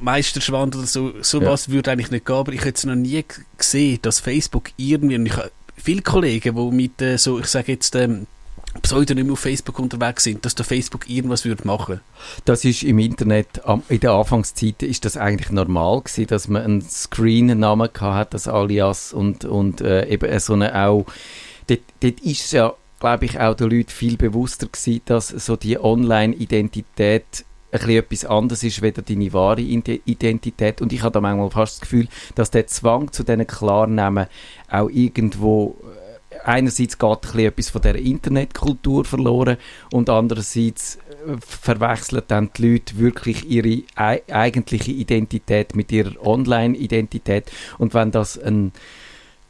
Meisterschwand 0.00 0.74
oder 0.76 0.86
so, 0.86 1.12
sowas 1.20 1.66
ja. 1.66 1.74
würde 1.74 1.92
eigentlich 1.92 2.10
nicht 2.10 2.24
gehen, 2.24 2.36
aber 2.36 2.52
ich 2.52 2.60
hätte 2.60 2.78
es 2.78 2.86
noch 2.86 2.94
nie 2.94 3.22
gesehen, 3.56 3.98
dass 4.02 4.18
Facebook 4.18 4.70
irgendwie, 4.76 5.16
und 5.16 5.26
ich 5.26 5.36
habe 5.36 5.50
viele 5.76 6.02
Kollegen, 6.02 6.56
die 6.56 6.74
mit 6.74 7.02
äh, 7.02 7.18
so, 7.18 7.38
ich 7.38 7.46
sage 7.46 7.72
jetzt, 7.72 7.94
ähm, 7.94 8.26
Pseudonym 8.82 9.32
auf 9.32 9.40
Facebook 9.40 9.78
unterwegs 9.78 10.24
sind, 10.24 10.44
dass 10.44 10.54
der 10.54 10.64
Facebook 10.64 11.08
irgendwas 11.08 11.44
würde 11.44 11.66
machen. 11.66 12.00
Das 12.44 12.64
ist 12.64 12.82
im 12.82 12.98
Internet, 12.98 13.60
in 13.88 14.00
der 14.00 14.12
Anfangszeit 14.12 14.82
ist 14.82 15.04
das 15.04 15.16
eigentlich 15.16 15.50
normal 15.50 16.00
gewesen, 16.02 16.26
dass 16.28 16.48
man 16.48 16.62
einen 16.62 16.82
Screen-Namen 16.82 17.88
hat, 18.00 18.34
das 18.34 18.46
Alias 18.46 19.12
und, 19.12 19.44
und 19.44 19.80
äh, 19.80 20.06
eben 20.08 20.38
so 20.38 20.52
eine 20.52 20.74
auch, 20.74 21.06
dort, 21.66 21.80
dort 22.00 22.20
ist 22.20 22.44
es 22.44 22.52
ja 22.52 22.74
glaube 23.00 23.24
ich, 23.24 23.38
auch 23.38 23.54
den 23.54 23.70
Leuten 23.70 23.90
viel 23.90 24.16
bewusster 24.16 24.66
gewesen, 24.66 25.02
dass 25.04 25.28
so 25.28 25.56
die 25.56 25.78
Online-Identität 25.78 27.44
etwas 27.70 28.24
anderes 28.24 28.62
ist, 28.62 28.82
weder 28.82 29.02
deine 29.02 29.32
wahre 29.32 29.60
Identität. 29.60 30.80
Und 30.80 30.92
ich 30.92 31.02
habe 31.02 31.12
da 31.12 31.20
manchmal 31.20 31.50
fast 31.50 31.74
das 31.74 31.80
Gefühl, 31.82 32.08
dass 32.34 32.50
der 32.50 32.66
Zwang 32.66 33.12
zu 33.12 33.24
diesen 33.24 33.46
Klarnamen 33.46 34.26
auch 34.70 34.88
irgendwo 34.88 35.76
äh, 36.30 36.38
einerseits 36.44 36.98
geht 36.98 37.34
ein 37.34 37.40
etwas 37.40 37.68
von 37.68 37.82
der 37.82 37.96
Internetkultur 37.96 39.04
verloren 39.04 39.58
und 39.92 40.08
andererseits 40.08 40.96
äh, 40.96 41.36
verwechseln 41.40 42.22
dann 42.26 42.50
die 42.56 42.72
Leute 42.72 42.98
wirklich 42.98 43.48
ihre 43.48 43.82
eigentliche 43.96 44.92
Identität 44.92 45.76
mit 45.76 45.92
ihrer 45.92 46.24
Online-Identität. 46.24 47.50
Und 47.76 47.92
wenn 47.92 48.10
das 48.10 48.38
ein 48.38 48.72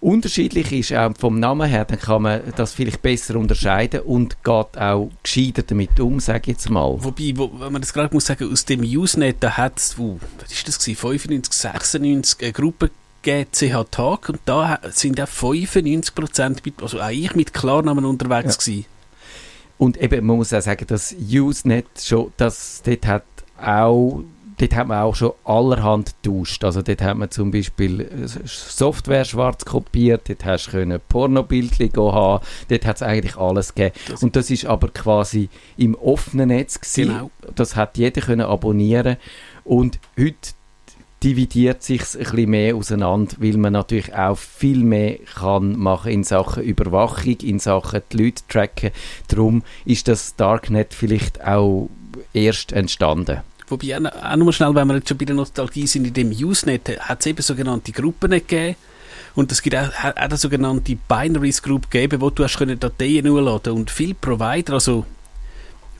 unterschiedlich 0.00 0.72
ist, 0.72 0.92
auch 0.92 1.12
vom 1.18 1.40
Namen 1.40 1.68
her, 1.68 1.84
dann 1.84 1.98
kann 1.98 2.22
man 2.22 2.40
das 2.56 2.72
vielleicht 2.72 3.02
besser 3.02 3.36
unterscheiden 3.36 4.00
und 4.00 4.42
geht 4.44 4.78
auch 4.78 5.10
gescheiter 5.22 5.62
damit 5.62 5.98
um, 5.98 6.20
sage 6.20 6.42
ich 6.42 6.46
jetzt 6.48 6.70
mal. 6.70 6.96
Wobei, 7.02 7.32
wo, 7.34 7.50
wenn 7.58 7.72
man 7.72 7.82
das 7.82 7.92
gerade 7.92 8.14
muss 8.14 8.26
sagen, 8.26 8.50
aus 8.50 8.64
dem 8.64 8.80
Usenet, 8.80 9.36
da 9.40 9.56
hat 9.56 9.78
es, 9.78 9.98
uh, 9.98 10.18
was 10.40 10.52
ist 10.52 10.68
das 10.68 10.78
gewesen, 10.78 10.98
95, 10.98 11.52
96 11.52 12.42
eine 12.42 12.52
Gruppe 12.52 12.90
GCH 13.22 13.84
Tag 13.90 14.28
und 14.28 14.40
da 14.44 14.78
sind 14.90 15.20
auch 15.20 15.28
95 15.28 16.14
Prozent, 16.14 16.62
also 16.80 17.00
auch 17.00 17.10
ich 17.10 17.34
mit 17.34 17.52
Klarnamen 17.52 18.04
unterwegs 18.04 18.54
ja. 18.54 18.60
gewesen. 18.60 18.86
Und 19.78 19.96
eben, 20.00 20.26
man 20.26 20.36
muss 20.36 20.52
auch 20.52 20.62
sagen, 20.62 20.86
dass 20.86 21.14
Usenet 21.14 21.86
schon, 22.00 22.32
das, 22.36 22.82
dort 22.84 23.06
hat 23.06 23.24
auch 23.60 24.22
dort 24.58 24.74
hat 24.74 24.88
man 24.88 25.02
auch 25.02 25.14
schon 25.14 25.32
allerhand 25.44 26.14
getauscht. 26.22 26.64
Also 26.64 26.82
dort 26.82 27.02
hat 27.02 27.16
man 27.16 27.30
zum 27.30 27.50
Beispiel 27.50 28.00
äh, 28.00 28.26
Software 28.26 29.24
schwarz 29.24 29.64
kopiert, 29.64 30.28
dort 30.28 30.44
hast 30.44 30.72
du 30.72 31.00
Pornobildchen 31.08 31.90
haben, 31.96 32.44
dort 32.68 32.86
hat 32.86 32.96
es 32.96 33.02
eigentlich 33.02 33.36
alles 33.36 33.74
gegeben. 33.74 33.94
Das 34.08 34.22
und 34.22 34.36
das 34.36 34.50
ist 34.50 34.66
aber 34.66 34.88
quasi 34.88 35.48
im 35.76 35.94
offenen 35.94 36.48
Netz 36.48 36.80
gewesen. 36.80 37.08
Genau. 37.08 37.30
Das 37.54 37.76
hat 37.76 37.96
jeder 37.96 38.20
können 38.20 38.46
abonnieren 38.46 39.16
und 39.64 39.98
heute 40.18 40.52
dividiert 41.22 41.82
sich 41.82 42.02
ein 42.14 42.18
bisschen 42.18 42.50
mehr 42.50 42.76
auseinander, 42.76 43.34
weil 43.38 43.56
man 43.56 43.72
natürlich 43.72 44.14
auch 44.14 44.38
viel 44.38 44.84
mehr 44.84 45.18
kann 45.34 45.76
machen 45.76 46.12
in 46.12 46.24
Sachen 46.24 46.62
Überwachung, 46.62 47.36
in 47.42 47.58
Sachen 47.58 48.02
die 48.12 48.24
Leute 48.24 48.42
tracken. 48.48 48.90
Darum 49.26 49.62
ist 49.84 50.06
das 50.06 50.36
Darknet 50.36 50.94
vielleicht 50.94 51.44
auch 51.44 51.90
erst 52.32 52.72
entstanden. 52.72 53.40
Wobei 53.68 53.96
auch, 53.96 54.04
auch 54.04 54.36
nur 54.36 54.52
schnell, 54.52 54.74
wenn 54.74 54.88
wir 54.88 54.96
jetzt 54.96 55.08
schon 55.08 55.18
bei 55.18 55.24
der 55.24 55.36
Nostalgie 55.36 55.86
sind, 55.86 56.06
in 56.06 56.14
dem 56.14 56.30
Usenet 56.30 57.00
hat 57.00 57.20
es 57.20 57.26
eben 57.26 57.42
sogenannte 57.42 57.92
Gruppen 57.92 58.30
gegeben. 58.30 58.76
Und 59.34 59.52
es 59.52 59.62
gibt 59.62 59.76
auch, 59.76 59.88
auch 59.88 60.16
eine 60.16 60.36
sogenannte 60.36 60.96
Binaries 60.96 61.62
Group 61.62 61.90
gegeben, 61.90 62.20
wo 62.20 62.30
du 62.30 62.44
hast 62.44 62.56
können 62.56 62.80
Dateien 62.80 63.28
hochladen 63.28 63.72
Und 63.74 63.90
viele 63.90 64.14
Provider, 64.14 64.74
also 64.74 65.04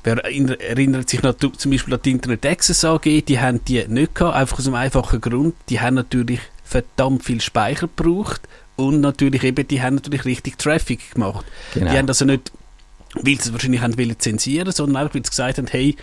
wer 0.03 0.17
erinnert 0.25 1.09
sich 1.09 1.23
noch 1.23 1.35
zum 1.35 1.71
Beispiel 1.71 1.95
an 1.95 2.01
die 2.05 2.11
Internet 2.13 2.47
Access 2.47 2.85
AG, 2.85 3.03
die 3.03 3.39
haben 3.39 3.65
die 3.65 3.87
nicht 3.87 4.15
gehabt, 4.15 4.37
einfach 4.37 4.59
aus 4.59 4.67
einem 4.67 4.77
einfachen 4.77 5.21
Grund, 5.21 5.55
die 5.69 5.81
haben 5.81 5.95
natürlich 5.95 6.41
verdammt 6.65 7.25
viel 7.25 7.41
Speicher 7.41 7.89
gebraucht 7.89 8.43
und 8.77 9.01
natürlich 9.01 9.43
eben, 9.45 9.67
die 9.67 9.83
haben 9.83 9.97
natürlich 9.97 10.25
richtig 10.25 10.59
Traffic 10.59 11.15
gemacht. 11.15 11.45
Genau. 11.75 11.91
Die 11.91 11.99
haben 11.99 12.09
also 12.09 12.25
nicht, 12.25 12.53
weil 13.15 13.25
sie 13.25 13.49
es 13.49 13.53
wahrscheinlich 13.53 13.81
haben 13.81 13.99
wollen 13.99 14.19
zensieren, 14.19 14.73
sondern 14.73 14.97
einfach, 15.03 15.15
weil 15.15 15.25
sie 15.25 15.31
gesagt 15.31 15.59
haben, 15.59 15.67
hey, 15.69 15.97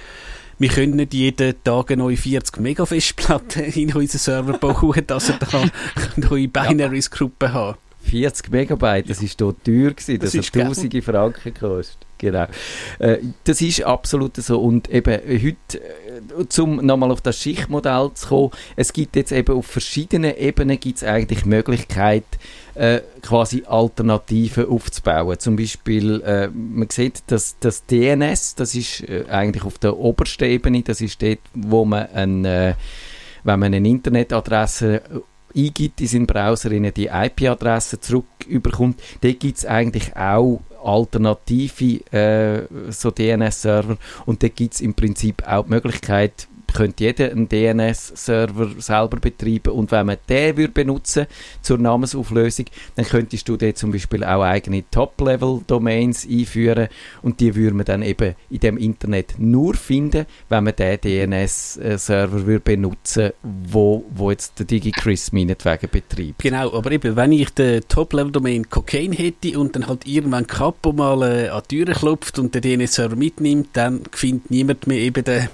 wir 0.58 0.70
können 0.70 0.96
nicht 0.96 1.14
jeden 1.14 1.56
Tag 1.64 1.92
eine 1.92 2.04
neue 2.04 2.18
40 2.18 2.60
Mega 2.60 2.86
Festplatte 2.86 3.62
in 3.76 3.94
unseren 3.94 4.20
Server 4.20 4.58
bauen, 4.58 5.04
dass 5.08 5.30
er 5.30 5.40
da 5.40 5.64
neue 6.16 6.48
Binaries-Gruppen 6.48 7.54
hat. 7.54 7.78
40 8.06 8.52
Megabyte, 8.52 9.10
das 9.10 9.22
war 9.22 9.30
dort 9.38 9.64
teuer 9.64 9.92
gewesen, 9.92 10.20
das, 10.20 10.34
das 10.34 10.46
hat 10.46 10.54
tausende 10.54 11.02
Franken 11.02 11.54
gekostet. 11.54 11.98
Genau. 12.18 12.46
Äh, 13.00 13.18
das 13.44 13.62
ist 13.62 13.84
absolut 13.84 14.38
so. 14.38 14.62
Und 14.62 14.90
eben 14.90 15.20
heute, 15.28 15.80
äh, 15.80 16.62
um 16.62 16.78
nochmal 16.78 17.12
auf 17.12 17.22
das 17.22 17.42
Schichtmodell 17.42 18.12
zu 18.14 18.28
kommen, 18.28 18.52
es 18.76 18.94
gibt 18.94 19.16
jetzt 19.16 19.32
eben 19.32 19.56
auf 19.56 19.66
verschiedenen 19.66 20.36
Ebenen 20.38 20.80
gibt 20.80 20.98
es 20.98 21.04
eigentlich 21.04 21.46
Möglichkeit, 21.46 22.26
äh, 22.76 23.02
quasi 23.22 23.64
Alternativen 23.66 24.68
aufzubauen. 24.68 25.40
Zum 25.40 25.56
Beispiel, 25.56 26.22
äh, 26.22 26.48
man 26.50 26.90
sieht, 26.90 27.24
dass 27.28 27.58
das 27.60 27.86
DNS, 27.86 28.56
das 28.56 28.76
ist 28.76 29.02
äh, 29.08 29.26
eigentlich 29.30 29.64
auf 29.64 29.78
der 29.78 29.98
obersten 29.98 30.46
Ebene, 30.46 30.84
das 30.84 31.02
ist 31.02 31.22
dort, 31.22 31.40
wo 31.54 31.86
man 31.86 32.08
ein, 32.14 32.46
äh, 32.46 32.76
wenn 33.44 33.60
man 33.60 33.74
eine 33.74 33.88
Internetadresse 33.88 35.02
eingibt 35.56 36.02
in 36.02 36.08
seinen 36.08 36.28
Browser, 36.28 36.72
in 36.72 36.92
die 36.94 37.08
IP-Adresse 37.08 38.00
zurücküberkommt, 38.00 39.02
dort 39.22 39.40
gibt 39.40 39.58
es 39.58 39.66
eigentlich 39.66 40.16
auch 40.16 40.62
alternative 40.84 42.12
äh, 42.12 42.92
so 42.92 43.10
DNS-Server 43.10 43.98
und 44.26 44.44
da 44.44 44.50
gibt 44.50 44.76
es 44.76 44.82
im 44.82 44.94
Prinzip 44.94 45.48
auch 45.48 45.64
die 45.64 45.72
Möglichkeit, 45.72 46.48
könnte 46.76 47.04
jeder 47.04 47.32
einen 47.32 47.50
DNS-Server 47.50 48.70
selber 48.80 49.18
betreiben 49.20 49.74
und 49.74 49.92
wenn 49.92 50.06
man 50.06 50.18
den 50.30 50.58
würde 50.58 50.74
benutzen 50.74 51.26
zur 51.62 51.78
Namensauflösung, 51.78 52.66
dann 52.96 53.06
könntest 53.06 53.48
du 53.48 53.58
dort 53.58 53.78
zum 53.78 53.92
Beispiel 53.92 54.24
auch 54.24 54.44
eigene 54.44 54.84
Top-Level-Domains 54.92 56.28
einführen 56.30 56.88
und 57.22 57.40
die 57.40 57.56
würde 57.56 57.76
man 57.76 57.86
dann 57.86 58.02
eben 58.02 58.36
in 58.50 58.60
dem 58.60 58.78
Internet 58.78 59.36
nur 59.38 59.76
finden, 59.76 60.26
wenn 60.50 60.64
man 60.64 60.76
den 60.76 61.00
DNS-Server 61.02 62.46
würde 62.46 62.60
benutzen, 62.60 63.32
wo, 63.44 64.04
wo 64.14 64.32
jetzt 64.32 64.60
der 64.60 64.66
DigiChris 64.66 65.32
meinetwegen 65.32 65.90
betreibt. 65.90 66.40
Genau, 66.40 66.74
aber 66.74 66.92
eben, 66.92 67.16
wenn 67.16 67.32
ich 67.32 67.50
den 67.52 67.82
Top-Level-Domain 67.88 68.70
Cocaine 68.70 69.16
hätte 69.16 69.58
und 69.60 69.76
dann 69.76 69.88
halt 69.88 70.06
irgendwann 70.06 70.48
Capo 70.48 70.92
mal 70.92 71.22
äh, 71.24 71.50
an 71.50 71.64
die 71.70 71.84
Türe 71.84 71.94
klopft 71.94 72.40
und 72.40 72.54
den 72.54 72.62
DNS-Server 72.62 73.16
mitnimmt, 73.16 73.70
dann 73.74 74.02
findet 74.12 74.52
niemand 74.52 74.88
mehr 74.88 74.98
eben 74.98 75.24
den 75.24 75.50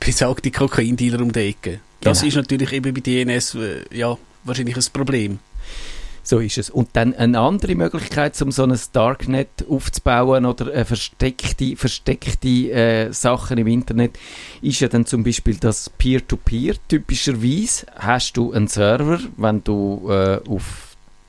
besagte 0.00 0.50
Kokaindealer 0.50 1.20
um 1.20 1.32
die 1.32 1.48
Ecke. 1.48 1.80
Das 2.00 2.20
genau. 2.20 2.28
ist 2.28 2.36
natürlich 2.36 2.72
eben 2.72 2.94
bei 2.94 3.00
DNS 3.00 3.54
äh, 3.54 3.96
ja, 3.96 4.16
wahrscheinlich 4.44 4.76
ein 4.76 4.84
Problem. 4.92 5.38
So 6.26 6.40
ist 6.40 6.58
es. 6.58 6.70
Und 6.70 6.88
dann 6.94 7.14
eine 7.14 7.38
andere 7.38 7.76
Möglichkeit, 7.76 8.40
um 8.42 8.50
so 8.50 8.64
ein 8.64 8.76
Darknet 8.92 9.64
aufzubauen 9.68 10.44
oder 10.44 10.84
versteckte, 10.84 11.76
versteckte 11.76 12.48
äh, 12.48 13.12
Sachen 13.12 13.58
im 13.58 13.68
Internet, 13.68 14.18
ist 14.60 14.80
ja 14.80 14.88
dann 14.88 15.06
zum 15.06 15.22
Beispiel 15.22 15.56
das 15.56 15.88
Peer-to-Peer. 15.88 16.74
-Peer. 16.74 16.78
Typischerweise 16.88 17.86
hast 17.94 18.36
du 18.36 18.52
einen 18.52 18.66
Server, 18.66 19.20
wenn 19.36 19.62
du 19.62 20.08
äh, 20.10 20.40
auf 20.48 20.85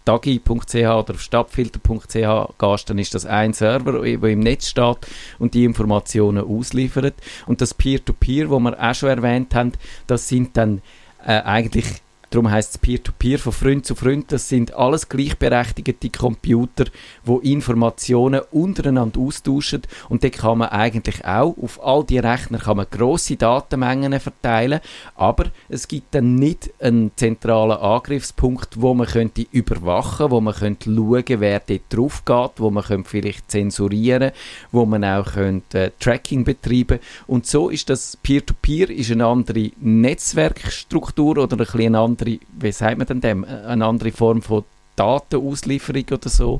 dagi.ch 0.07 0.75
oder 0.75 1.13
auf 1.13 1.21
stadtfilter.ch 1.21 2.57
gehst, 2.57 2.89
dann 2.89 2.99
ist 2.99 3.13
das 3.13 3.25
ein 3.25 3.53
Server, 3.53 4.03
der 4.03 4.23
im 4.23 4.39
Netz 4.39 4.69
steht 4.69 4.97
und 5.39 5.53
die 5.53 5.65
Informationen 5.65 6.43
ausliefert. 6.43 7.15
Und 7.45 7.61
das 7.61 7.73
Peer-to-Peer, 7.73 8.49
wo 8.49 8.59
wir 8.59 8.81
auch 8.81 8.95
schon 8.95 9.09
erwähnt 9.09 9.53
haben, 9.55 9.73
das 10.07 10.27
sind 10.27 10.55
dann 10.55 10.81
äh, 11.25 11.41
eigentlich 11.41 12.01
Darum 12.29 12.51
heißt 12.51 12.71
es 12.71 12.77
Peer-to-Peer, 12.77 13.39
von 13.39 13.53
Freund 13.53 13.85
zu 13.85 13.95
Freund. 13.95 14.31
Das 14.31 14.49
sind 14.49 14.73
alles 14.73 15.07
gleichberechtigte 15.07 16.09
Computer, 16.09 16.85
wo 17.23 17.39
Informationen 17.39 18.41
untereinander 18.51 19.19
austauschen. 19.19 19.83
Und 20.09 20.23
da 20.23 20.29
kann 20.29 20.59
man 20.59 20.69
eigentlich 20.69 21.25
auch 21.25 21.55
auf 21.61 21.83
all 21.83 22.03
die 22.03 22.19
Rechner 22.19 22.59
kann 22.59 22.77
man 22.77 22.87
grosse 22.91 23.37
Datenmengen 23.37 24.19
verteilen. 24.19 24.81
Aber 25.15 25.45
es 25.69 25.87
gibt 25.87 26.13
dann 26.13 26.35
nicht 26.35 26.69
einen 26.81 27.11
zentralen 27.15 27.77
Angriffspunkt, 27.77 28.81
wo 28.81 28.93
man 28.93 29.07
könnte 29.07 29.45
überwachen, 29.51 30.31
wo 30.31 30.41
man 30.41 30.53
könnte 30.53 30.93
schauen, 30.93 31.39
wer 31.39 31.61
dort 31.61 31.81
drauf 31.89 32.25
geht, 32.25 32.51
wo 32.57 32.69
man 32.69 32.83
könnte 32.83 33.09
vielleicht 33.09 33.49
zensurieren, 33.49 34.31
wo 34.71 34.85
man 34.85 35.03
auch 35.03 35.33
könnte 35.33 35.77
äh, 35.77 35.91
Tracking 35.99 36.43
betreiben. 36.43 36.99
Und 37.27 37.45
so 37.45 37.69
ist 37.69 37.89
das 37.89 38.17
Peer-to-Peer 38.17 38.89
ist 38.89 39.11
eine 39.11 39.25
andere 39.25 39.71
Netzwerkstruktur 39.79 41.37
oder 41.37 41.55
ein 41.55 41.57
bisschen 41.57 41.81
eine 41.81 41.99
andere, 41.99 42.16
wie 42.25 42.71
sagt 42.71 42.97
man 42.97 43.07
denn 43.07 43.21
dem, 43.21 43.43
eine 43.43 43.85
andere 43.85 44.11
Form 44.11 44.41
von 44.41 44.63
Datenauslieferung 44.95 46.05
oder 46.11 46.29
so. 46.29 46.59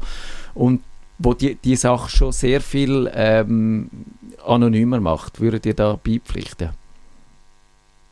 Und 0.54 0.82
wo 1.20 1.34
die, 1.34 1.56
die 1.56 1.76
Sache 1.76 2.10
schon 2.10 2.32
sehr 2.32 2.62
viel 2.62 3.12
ähm, 3.13 3.89
anonymer 4.46 5.00
macht. 5.00 5.39
Würdet 5.39 5.65
ihr 5.65 5.74
da 5.74 6.00
beipflichten? 6.02 6.70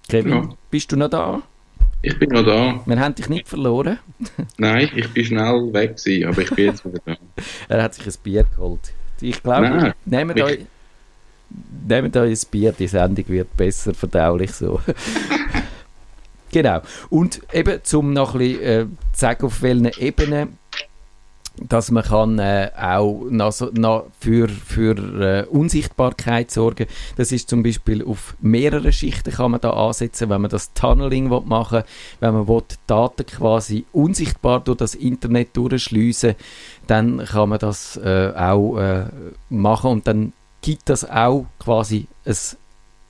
Kevin, 0.08 0.32
ja. 0.32 0.50
bist 0.70 0.92
du 0.92 0.98
noch 0.98 1.10
da? 1.10 1.42
Ich 2.02 2.18
bin 2.20 2.30
noch 2.30 2.46
da. 2.46 2.82
Wir 2.86 3.00
haben 3.00 3.16
dich 3.16 3.30
nicht 3.30 3.48
verloren. 3.48 4.00
Nein, 4.58 4.90
ich 4.96 5.10
bin 5.10 5.26
schnell 5.26 5.74
weg 5.74 5.98
gewesen, 5.98 6.28
aber 6.28 6.42
ich 6.42 6.50
bin 6.52 6.66
jetzt 6.66 6.86
wieder 6.86 7.00
da. 7.06 7.16
er 7.68 7.84
hat 7.84 7.96
sich 7.96 8.06
ein 8.06 8.14
Bier 8.24 8.44
geholt. 8.44 8.94
Ich 9.22 9.42
glaube, 9.42 9.94
nehmt 10.06 10.40
euch, 10.40 10.66
nehmt 11.88 12.18
euch 12.18 12.44
ein 12.44 12.50
Bier, 12.52 12.74
die 12.74 12.88
Sendung 12.88 13.28
wird 13.30 13.56
besser 13.56 13.94
verdaulich 13.94 14.52
so. 14.52 14.82
Genau. 16.56 16.80
Und 17.10 17.42
eben, 17.52 17.82
um 17.96 18.14
noch 18.14 18.34
ein 18.34 18.40
bisschen 18.40 18.64
äh, 18.64 18.86
zu 19.12 19.20
sagen, 19.20 19.46
auf 19.46 19.62
welchen 19.62 19.92
Ebenen 20.00 20.58
dass 21.70 21.92
man 21.92 22.04
kann 22.04 22.40
äh, 22.40 22.70
auch 22.78 23.24
noch, 23.30 23.54
noch 23.74 24.08
für, 24.20 24.48
für 24.50 24.98
äh, 25.22 25.46
Unsichtbarkeit 25.48 26.52
sorgen 26.52 26.88
Das 27.16 27.32
ist 27.32 27.50
zum 27.50 27.64
Beispiel 27.64 28.04
auf 28.04 28.36
mehreren 28.42 28.92
Schichten 28.92 29.32
kann 29.32 29.52
man 29.52 29.62
da 29.62 29.72
ansetzen, 29.72 30.30
wenn 30.30 30.42
man 30.42 30.52
das 30.52 30.74
Tunneling 30.74 31.30
machen 31.46 31.78
will, 31.78 31.86
wenn 32.20 32.34
man 32.34 32.48
will, 32.50 32.64
Daten 32.88 33.26
quasi 33.26 33.86
unsichtbar 33.94 34.60
durch 34.62 34.78
das 34.78 34.96
Internet 34.96 35.56
durchschliessen 35.56 36.36
dann 36.88 37.24
kann 37.24 37.50
man 37.50 37.60
das 37.60 37.98
äh, 37.98 38.34
auch 38.36 38.78
äh, 38.78 39.06
machen 39.50 39.92
und 39.92 40.08
dann 40.08 40.34
gibt 40.62 40.90
das 40.90 41.10
auch 41.10 41.46
quasi 41.60 42.08
ein 42.26 42.36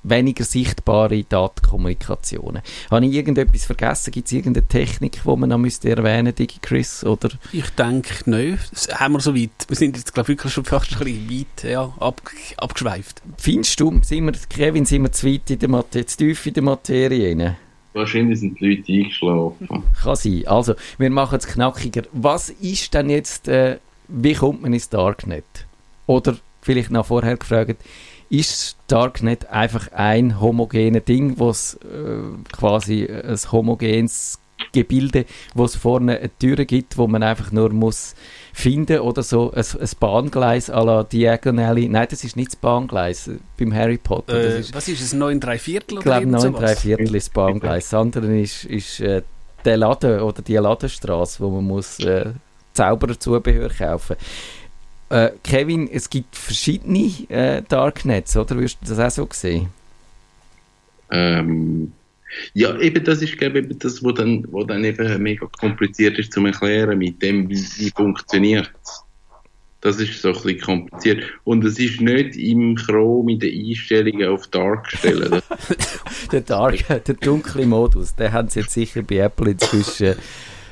weniger 0.10 0.44
sichtbare 0.44 1.24
Datenkommunikationen. 1.24 2.62
Habe 2.92 3.06
ich 3.06 3.14
irgendetwas 3.14 3.66
vergessen? 3.66 4.12
Gibt 4.12 4.28
es 4.28 4.34
irgendeine 4.34 4.68
Technik, 4.68 5.22
die 5.24 5.36
man 5.36 5.50
noch 5.50 5.58
müsste 5.58 5.90
erwähnen 5.90 6.34
müsste, 6.38 6.60
Chris? 6.62 7.04
Oder? 7.04 7.30
Ich 7.52 7.70
denke 7.72 8.30
nicht. 8.30 8.72
Das 8.72 8.88
haben 9.00 9.14
wir 9.14 9.20
so 9.20 9.36
weit. 9.36 9.50
Wir 9.68 9.76
sind 9.76 9.98
jetzt, 9.98 10.14
glaube 10.14 10.32
ich, 10.32 10.38
wirklich 10.38 10.54
schon 10.54 10.66
fast 10.66 10.94
ein 10.94 11.00
bisschen 11.00 11.30
weit 11.30 11.64
ja, 11.70 11.94
ab, 12.00 12.22
abgeschweift. 12.58 13.22
Findest 13.38 13.80
du, 13.80 14.00
sind 14.02 14.26
wir, 14.26 14.34
Kevin, 14.50 14.86
sind 14.86 15.04
wir 15.04 15.12
zu 15.12 15.28
weit 15.28 15.50
in 15.50 15.60
der 15.60 15.70
Materie, 15.70 16.06
zu 16.06 16.18
tief 16.18 16.46
in 16.46 16.54
der 16.54 16.64
Materie 16.64 17.30
rein? 17.30 17.58
Wahrscheinlich 17.94 18.42
sind 18.42 18.60
die 18.60 18.76
Leute 18.76 18.92
eingeschlafen. 18.92 19.84
Kann 20.02 20.16
sein. 20.16 20.44
Also, 20.48 20.76
wir 20.98 21.10
machen 21.10 21.38
es 21.38 21.48
knackiger. 21.48 22.04
Was 22.12 22.50
ist 22.50 22.94
denn 22.94 23.10
jetzt, 23.10 23.48
äh, 23.48 23.78
wie 24.10 24.34
kommt 24.34 24.62
man 24.62 24.74
ins 24.74 24.90
Darknet? 24.90 25.46
Oder 26.06 26.36
vielleicht 26.62 26.92
noch 26.92 27.06
vorher 27.06 27.38
gefragt, 27.38 27.82
ist 28.30 28.78
Darknet 28.88 29.50
einfach 29.50 29.92
ein 29.92 30.40
homogenes 30.40 31.06
Ding, 31.06 31.40
was 31.40 31.76
äh, 31.76 32.20
quasi 32.52 33.08
ein 33.08 33.40
homogenes 33.52 34.40
Gebilde, 34.72 35.26
wo 35.54 35.66
es 35.66 35.76
vorne 35.76 36.18
eine 36.18 36.38
Tür 36.38 36.58
gibt, 36.66 36.98
wo 36.98 37.08
man 37.08 37.24
einfach 37.24 37.52
nur 37.52 37.72
muss 37.72 38.16
finden 38.54 39.00
oder 39.00 39.24
so 39.24 39.52
ein, 39.52 39.64
ein 39.64 39.90
Bahngleis 40.00 40.70
à 40.70 40.84
la 40.84 41.04
Diagonally. 41.04 41.88
Nein, 41.90 42.08
das 42.10 42.24
ist 42.24 42.36
nicht 42.36 42.54
das 42.54 42.56
Bahngleis 42.58 43.28
äh, 43.28 43.38
beim 43.58 43.74
Harry 43.74 43.98
Potter. 43.98 44.34
Äh, 44.34 44.60
ist, 44.60 44.74
was 44.74 44.88
ist 44.88 45.02
es, 45.02 45.14
9 45.14 45.40
3 45.40 45.60
Viertel? 45.60 45.98
Ich 45.98 46.04
glaube 46.04 46.28
9 46.28 46.54
3 46.54 46.76
Viertel 46.76 47.16
ist 47.16 47.28
das 47.28 47.34
Bahngleis. 47.34 47.90
Das 47.90 48.00
andere 48.00 48.40
ist, 48.40 48.66
ist 48.66 49.00
äh, 49.00 49.24
der 49.64 49.78
Laden 49.78 50.20
oder 50.22 50.42
die 50.42 50.56
Ladenstraße, 50.56 51.44
wo 51.44 51.50
man 51.50 51.66
muss 51.66 52.00
äh, 52.00 52.32
Zaubererzubehör 52.74 53.70
kaufen 53.70 54.16
äh, 55.16 55.32
Kevin, 55.44 55.90
es 55.90 56.10
gibt 56.10 56.36
verschiedene 56.36 57.12
äh, 57.30 57.62
Darknets, 57.68 58.36
oder? 58.36 58.58
Wirst 58.60 58.80
du 58.82 58.94
das 58.94 59.00
auch 59.00 59.10
so 59.10 59.30
sehen? 59.32 59.68
Ähm, 61.10 61.94
ja, 62.54 62.78
eben 62.80 63.04
das 63.04 63.22
ist 63.22 63.38
glaube 63.38 63.60
ich 63.60 63.80
das, 63.80 64.04
was 64.04 64.16
dann, 64.16 64.46
wo 64.52 64.64
dann 64.64 64.84
eben 64.84 65.24
mega 65.24 65.48
kompliziert 65.60 66.20
ist 66.20 66.34
zu 66.34 66.46
erklären, 66.46 66.98
mit 66.98 67.22
dem, 67.22 67.50
wie, 67.50 67.64
wie 67.78 67.92
funktioniert 67.96 68.72
Das 69.80 70.00
ist 70.02 70.22
so 70.22 70.30
ein 70.30 70.34
bisschen 70.34 70.60
kompliziert. 70.60 71.24
Und 71.46 71.64
es 71.64 71.80
ist 71.80 72.02
nicht 72.02 72.36
im 72.36 72.76
Chrome 72.76 73.34
in 73.34 73.40
den 73.40 73.70
Einstellungen 73.70 74.28
auf 74.28 74.48
Dark 74.48 74.92
stellen. 74.92 75.42
der 76.32 76.42
Dark, 76.42 76.88
der 76.88 77.16
dunkle 77.16 77.66
Modus, 77.66 78.16
den 78.16 78.34
haben 78.34 78.50
sie 78.50 78.62
jetzt 78.62 78.74
sicher 78.74 79.02
bei 79.02 79.18
Apple 79.18 79.52
inzwischen 79.52 80.16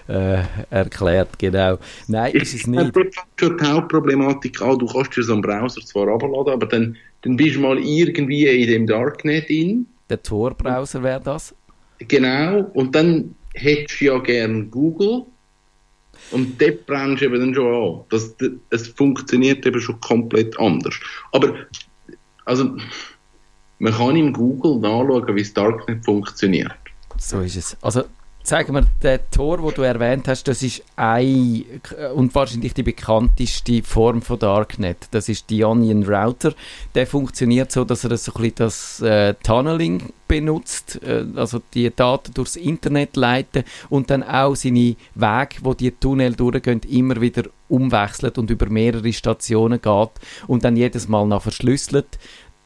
äh, 0.08 0.44
erklärt, 0.70 1.38
genau. 1.40 1.78
Nein, 2.08 2.34
ist 2.34 2.54
es 2.54 2.68
nicht. 2.68 2.94
Schon 3.38 3.58
die 3.58 3.66
Hauptproblematik 3.66 4.62
an, 4.62 4.80
du 4.80 4.86
kannst 4.88 5.16
dir 5.16 5.24
so 5.24 5.34
einen 5.34 5.42
Browser 5.42 5.82
zwar 5.82 6.08
abladen, 6.08 6.54
aber 6.54 6.66
dann, 6.66 6.98
dann 7.22 7.38
bist 7.38 7.56
du 7.56 7.62
mal 7.62 7.78
irgendwie 7.78 8.48
in 8.48 8.68
dem 8.68 8.88
Darknet 8.88 9.50
in 9.50 9.88
der 10.10 10.22
Tor-Browser 10.22 11.02
wäre 11.02 11.22
das? 11.22 11.56
Genau, 12.00 12.70
und 12.74 12.94
dann 12.96 13.36
hättest 13.54 14.02
du 14.02 14.06
ja 14.06 14.20
gern 14.20 14.70
Google 14.70 15.24
und 16.32 16.62
dort 16.62 16.86
brennst 16.86 17.22
du 17.22 17.26
eben 17.26 17.40
dann 17.40 17.54
schon 17.54 17.74
an. 17.74 18.06
Das, 18.10 18.36
das, 18.38 18.50
es 18.70 18.88
funktioniert 18.90 19.66
eben 19.66 19.80
schon 19.82 20.00
komplett 20.02 20.60
anders. 20.60 20.96
Aber, 21.32 21.56
also, 22.46 22.76
man 23.80 23.94
kann 23.94 24.16
im 24.16 24.34
Google 24.34 24.78
nachschauen, 24.78 25.36
wie 25.36 25.42
das 25.42 25.54
Darknet 25.54 26.04
funktioniert. 26.06 26.74
So 27.18 27.42
ist 27.42 27.56
es. 27.56 27.78
Also, 27.82 28.04
Sagen 28.46 28.76
wir, 28.76 28.86
der 29.02 29.32
Tor, 29.32 29.60
den 29.60 29.74
du 29.74 29.82
erwähnt 29.84 30.28
hast, 30.28 30.50
das 30.50 30.64
ist 30.64 30.84
ein 30.98 31.64
und 32.14 32.36
wahrscheinlich 32.36 32.74
die 32.74 32.84
bekannteste 32.84 33.82
Form 33.84 34.22
von 34.22 34.38
Darknet. 34.38 35.08
Das 35.12 35.30
ist 35.30 35.50
die 35.50 35.64
Onion 35.64 36.04
Router. 36.04 36.54
Der 36.94 37.08
funktioniert 37.08 37.72
so, 37.72 37.86
dass 37.86 38.04
er 38.04 38.18
so 38.18 38.34
ein 38.34 38.42
bisschen 38.42 38.56
das 38.58 39.02
äh, 39.02 39.34
Tunneling 39.36 40.12
benutzt, 40.28 41.00
äh, 41.04 41.24
also 41.38 41.62
die 41.74 41.90
Daten 41.96 42.34
durchs 42.34 42.58
Internet 42.58 43.16
leiten 43.16 43.64
und 43.90 44.10
dann 44.10 44.24
auch 44.24 44.56
seine 44.58 44.98
Wege, 45.16 45.56
wo 45.62 45.74
die 45.74 45.92
Tunnel 45.92 46.34
durchgehen, 46.34 46.82
immer 46.90 47.22
wieder 47.22 47.44
umwechselt 47.70 48.38
und 48.38 48.50
über 48.50 48.68
mehrere 48.68 49.14
Stationen 49.14 49.82
geht 49.82 50.12
und 50.48 50.66
dann 50.66 50.76
jedes 50.76 51.08
Mal 51.08 51.26
noch 51.28 51.44
verschlüsselt 51.44 52.20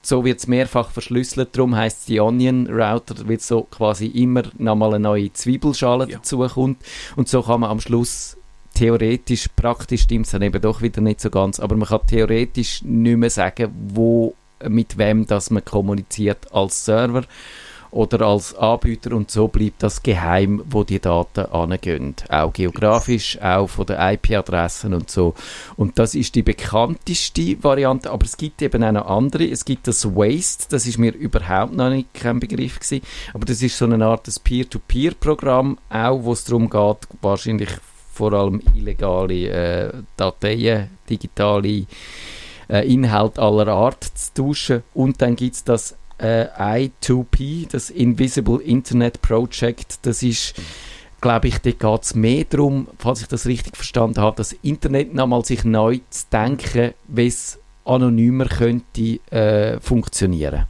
so 0.07 0.23
wird 0.23 0.39
es 0.39 0.47
mehrfach 0.47 0.89
verschlüsselt, 0.89 1.49
darum 1.57 1.75
heißt 1.75 1.99
es 1.99 2.05
die 2.05 2.21
Onion 2.21 2.67
Router, 2.67 3.27
weil 3.27 3.41
so 3.41 3.63
quasi 3.63 4.05
immer 4.05 4.43
nochmal 4.57 4.91
eine 4.93 5.01
neue 5.01 5.33
Zwiebelschale 5.33 6.09
ja. 6.09 6.17
dazu 6.17 6.39
kommt. 6.47 6.81
Und 7.17 7.27
so 7.27 7.41
kann 7.41 7.59
man 7.59 7.71
am 7.71 7.81
Schluss 7.81 8.37
theoretisch, 8.73 9.49
praktisch 9.53 10.03
stimmt 10.03 10.27
es 10.27 10.31
dann 10.31 10.43
eben 10.43 10.61
doch 10.61 10.81
wieder 10.81 11.01
nicht 11.01 11.19
so 11.19 11.29
ganz, 11.29 11.59
aber 11.59 11.75
man 11.75 11.89
kann 11.89 12.07
theoretisch 12.07 12.83
nicht 12.83 13.17
mehr 13.17 13.29
sagen, 13.29 13.69
wo 13.89 14.33
mit 14.65 14.97
wem 14.97 15.27
das 15.27 15.49
man 15.49 15.65
kommuniziert 15.65 16.53
als 16.53 16.85
Server 16.85 17.23
oder 17.91 18.25
als 18.25 18.55
Anbieter 18.55 19.15
und 19.15 19.31
so 19.31 19.47
bleibt 19.47 19.83
das 19.83 20.03
geheim, 20.03 20.63
wo 20.69 20.83
die 20.83 20.99
Daten 20.99 21.45
angehen. 21.51 22.15
Auch 22.29 22.53
geografisch, 22.53 23.39
auch 23.41 23.67
von 23.67 23.85
den 23.85 23.99
IP-Adressen 23.99 24.93
und 24.93 25.09
so. 25.09 25.33
Und 25.75 25.97
das 25.99 26.15
ist 26.15 26.35
die 26.35 26.43
bekannteste 26.43 27.61
Variante, 27.63 28.11
aber 28.11 28.25
es 28.25 28.37
gibt 28.37 28.61
eben 28.61 28.83
auch 28.83 28.91
noch 28.91 29.07
andere. 29.07 29.45
Es 29.45 29.65
gibt 29.65 29.87
das 29.87 30.05
Waste, 30.05 30.65
das 30.69 30.85
ist 30.85 30.97
mir 30.97 31.13
überhaupt 31.13 31.73
noch 31.73 31.89
nicht 31.89 32.13
kein 32.13 32.39
Begriff 32.39 32.79
gewesen, 32.79 33.05
aber 33.33 33.45
das 33.45 33.61
ist 33.61 33.77
so 33.77 33.85
eine 33.85 34.05
Art 34.05 34.27
Peer-to-Peer-Programm, 34.43 35.77
auch 35.89 36.23
wo 36.23 36.33
es 36.33 36.43
darum 36.43 36.69
geht, 36.69 37.07
wahrscheinlich 37.21 37.69
vor 38.13 38.33
allem 38.33 38.61
illegale 38.75 39.49
äh, 39.49 39.93
Dateien, 40.15 40.89
digitale 41.09 41.85
äh, 42.69 42.91
Inhalt 42.91 43.37
aller 43.37 43.67
Art 43.67 44.03
zu 44.03 44.33
tauschen. 44.33 44.83
Und 44.93 45.21
dann 45.21 45.35
gibt 45.35 45.55
es 45.55 45.63
das 45.63 45.95
äh, 46.17 46.45
I2P, 46.57 47.69
das 47.71 47.89
Invisible 47.89 48.61
Internet 48.61 49.21
Project, 49.21 49.99
das 50.03 50.23
ist, 50.23 50.55
glaube 51.21 51.47
ich, 51.47 51.59
da 51.59 51.71
geht 51.71 52.03
es 52.03 52.15
mehr 52.15 52.45
darum, 52.45 52.87
falls 52.97 53.21
ich 53.21 53.27
das 53.27 53.45
richtig 53.45 53.75
verstanden 53.75 54.21
habe, 54.21 54.37
das 54.37 54.53
Internet 54.53 55.13
nochmal 55.13 55.45
sich 55.45 55.63
neu 55.63 55.99
zu 56.09 56.25
denken, 56.31 56.93
wie 57.07 57.27
es 57.27 57.59
anonymer 57.85 58.45
könnte 58.45 59.19
äh, 59.31 59.79
funktionieren. 59.79 60.65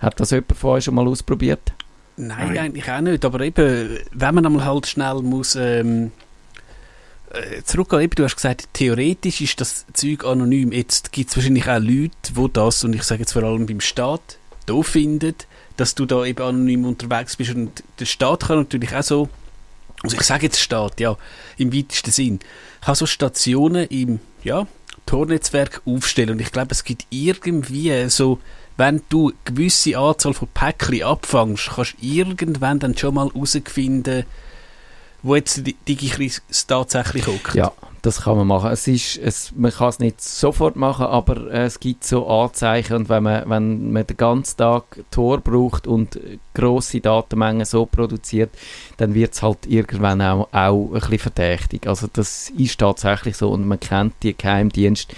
Hat 0.00 0.18
das 0.20 0.30
jemand 0.30 0.56
von 0.56 0.70
euch 0.70 0.84
schon 0.84 0.94
mal 0.94 1.06
ausprobiert? 1.06 1.72
Nein, 2.16 2.48
Nein, 2.48 2.58
eigentlich 2.58 2.90
auch 2.90 3.00
nicht, 3.00 3.24
aber 3.24 3.40
eben, 3.40 3.98
wenn 4.12 4.34
man 4.34 4.46
einmal 4.46 4.64
halt 4.64 4.86
schnell 4.86 5.22
muss... 5.22 5.54
Ähm 5.56 6.06
äh, 6.06 6.27
zurückgehen, 7.64 8.10
du 8.14 8.24
hast 8.24 8.36
gesagt, 8.36 8.68
theoretisch 8.72 9.40
ist 9.40 9.60
das 9.60 9.86
Zeug 9.92 10.24
anonym. 10.24 10.72
Jetzt 10.72 11.12
gibt 11.12 11.30
es 11.30 11.36
wahrscheinlich 11.36 11.68
auch 11.68 11.78
Leute, 11.78 12.10
die 12.30 12.52
das, 12.52 12.84
und 12.84 12.94
ich 12.94 13.02
sage 13.02 13.20
jetzt 13.20 13.32
vor 13.32 13.42
allem 13.42 13.66
beim 13.66 13.80
Staat, 13.80 14.38
da 14.66 14.82
finden, 14.82 15.34
dass 15.76 15.94
du 15.94 16.06
da 16.06 16.24
eben 16.24 16.42
anonym 16.42 16.84
unterwegs 16.84 17.36
bist. 17.36 17.54
Und 17.54 17.82
der 17.98 18.06
Staat 18.06 18.46
kann 18.46 18.58
natürlich 18.58 18.94
auch 18.94 19.02
so, 19.02 19.28
also 20.02 20.16
ich 20.16 20.22
sage 20.22 20.46
jetzt 20.46 20.60
Staat, 20.60 21.00
ja, 21.00 21.16
im 21.56 21.72
weitesten 21.74 22.10
Sinn, 22.10 22.40
kann 22.80 22.94
so 22.94 23.06
Stationen 23.06 23.86
im, 23.88 24.20
ja, 24.42 24.66
Tornetzwerk 25.06 25.82
aufstellen. 25.86 26.30
Und 26.30 26.40
ich 26.40 26.52
glaube, 26.52 26.72
es 26.72 26.84
gibt 26.84 27.06
irgendwie 27.10 28.08
so, 28.08 28.40
wenn 28.76 29.02
du 29.08 29.28
eine 29.28 29.36
gewisse 29.44 29.98
Anzahl 29.98 30.34
von 30.34 30.48
Päckchen 30.48 31.02
abfängst, 31.02 31.70
kannst 31.74 31.94
du 31.94 32.06
irgendwann 32.06 32.78
dann 32.78 32.96
schon 32.96 33.14
mal 33.14 33.28
herausfinden, 33.28 34.24
wo 35.22 35.34
jetzt 35.34 35.66
die 35.66 35.74
DigiChris 35.74 36.42
tatsächlich 36.66 37.24
guckt. 37.24 37.54
Ja, 37.54 37.72
das 38.02 38.22
kann 38.22 38.36
man 38.36 38.46
machen. 38.46 38.70
Es 38.70 38.86
ist, 38.86 39.16
es, 39.16 39.52
man 39.56 39.72
kann 39.72 39.88
es 39.88 39.98
nicht 39.98 40.20
sofort 40.20 40.76
machen, 40.76 41.06
aber 41.06 41.50
äh, 41.50 41.64
es 41.64 41.80
gibt 41.80 42.04
so 42.04 42.28
Anzeichen 42.28 42.96
und 42.96 43.08
wenn 43.08 43.22
man, 43.22 43.48
wenn 43.48 43.92
man 43.92 44.06
den 44.06 44.16
ganzen 44.16 44.56
Tag 44.56 44.84
Tor 45.10 45.40
braucht 45.40 45.86
und 45.86 46.18
grosse 46.54 47.00
Datenmengen 47.00 47.64
so 47.64 47.86
produziert, 47.86 48.50
dann 48.98 49.14
wird 49.14 49.34
es 49.34 49.42
halt 49.42 49.66
irgendwann 49.66 50.22
auch, 50.22 50.48
auch 50.52 50.86
ein 50.86 51.00
bisschen 51.00 51.18
verdächtig. 51.18 51.86
Also 51.86 52.08
das 52.12 52.50
ist 52.50 52.78
tatsächlich 52.78 53.36
so 53.36 53.50
und 53.50 53.66
man 53.66 53.80
kennt 53.80 54.14
die 54.22 54.36
Geheimdienste, 54.36 55.14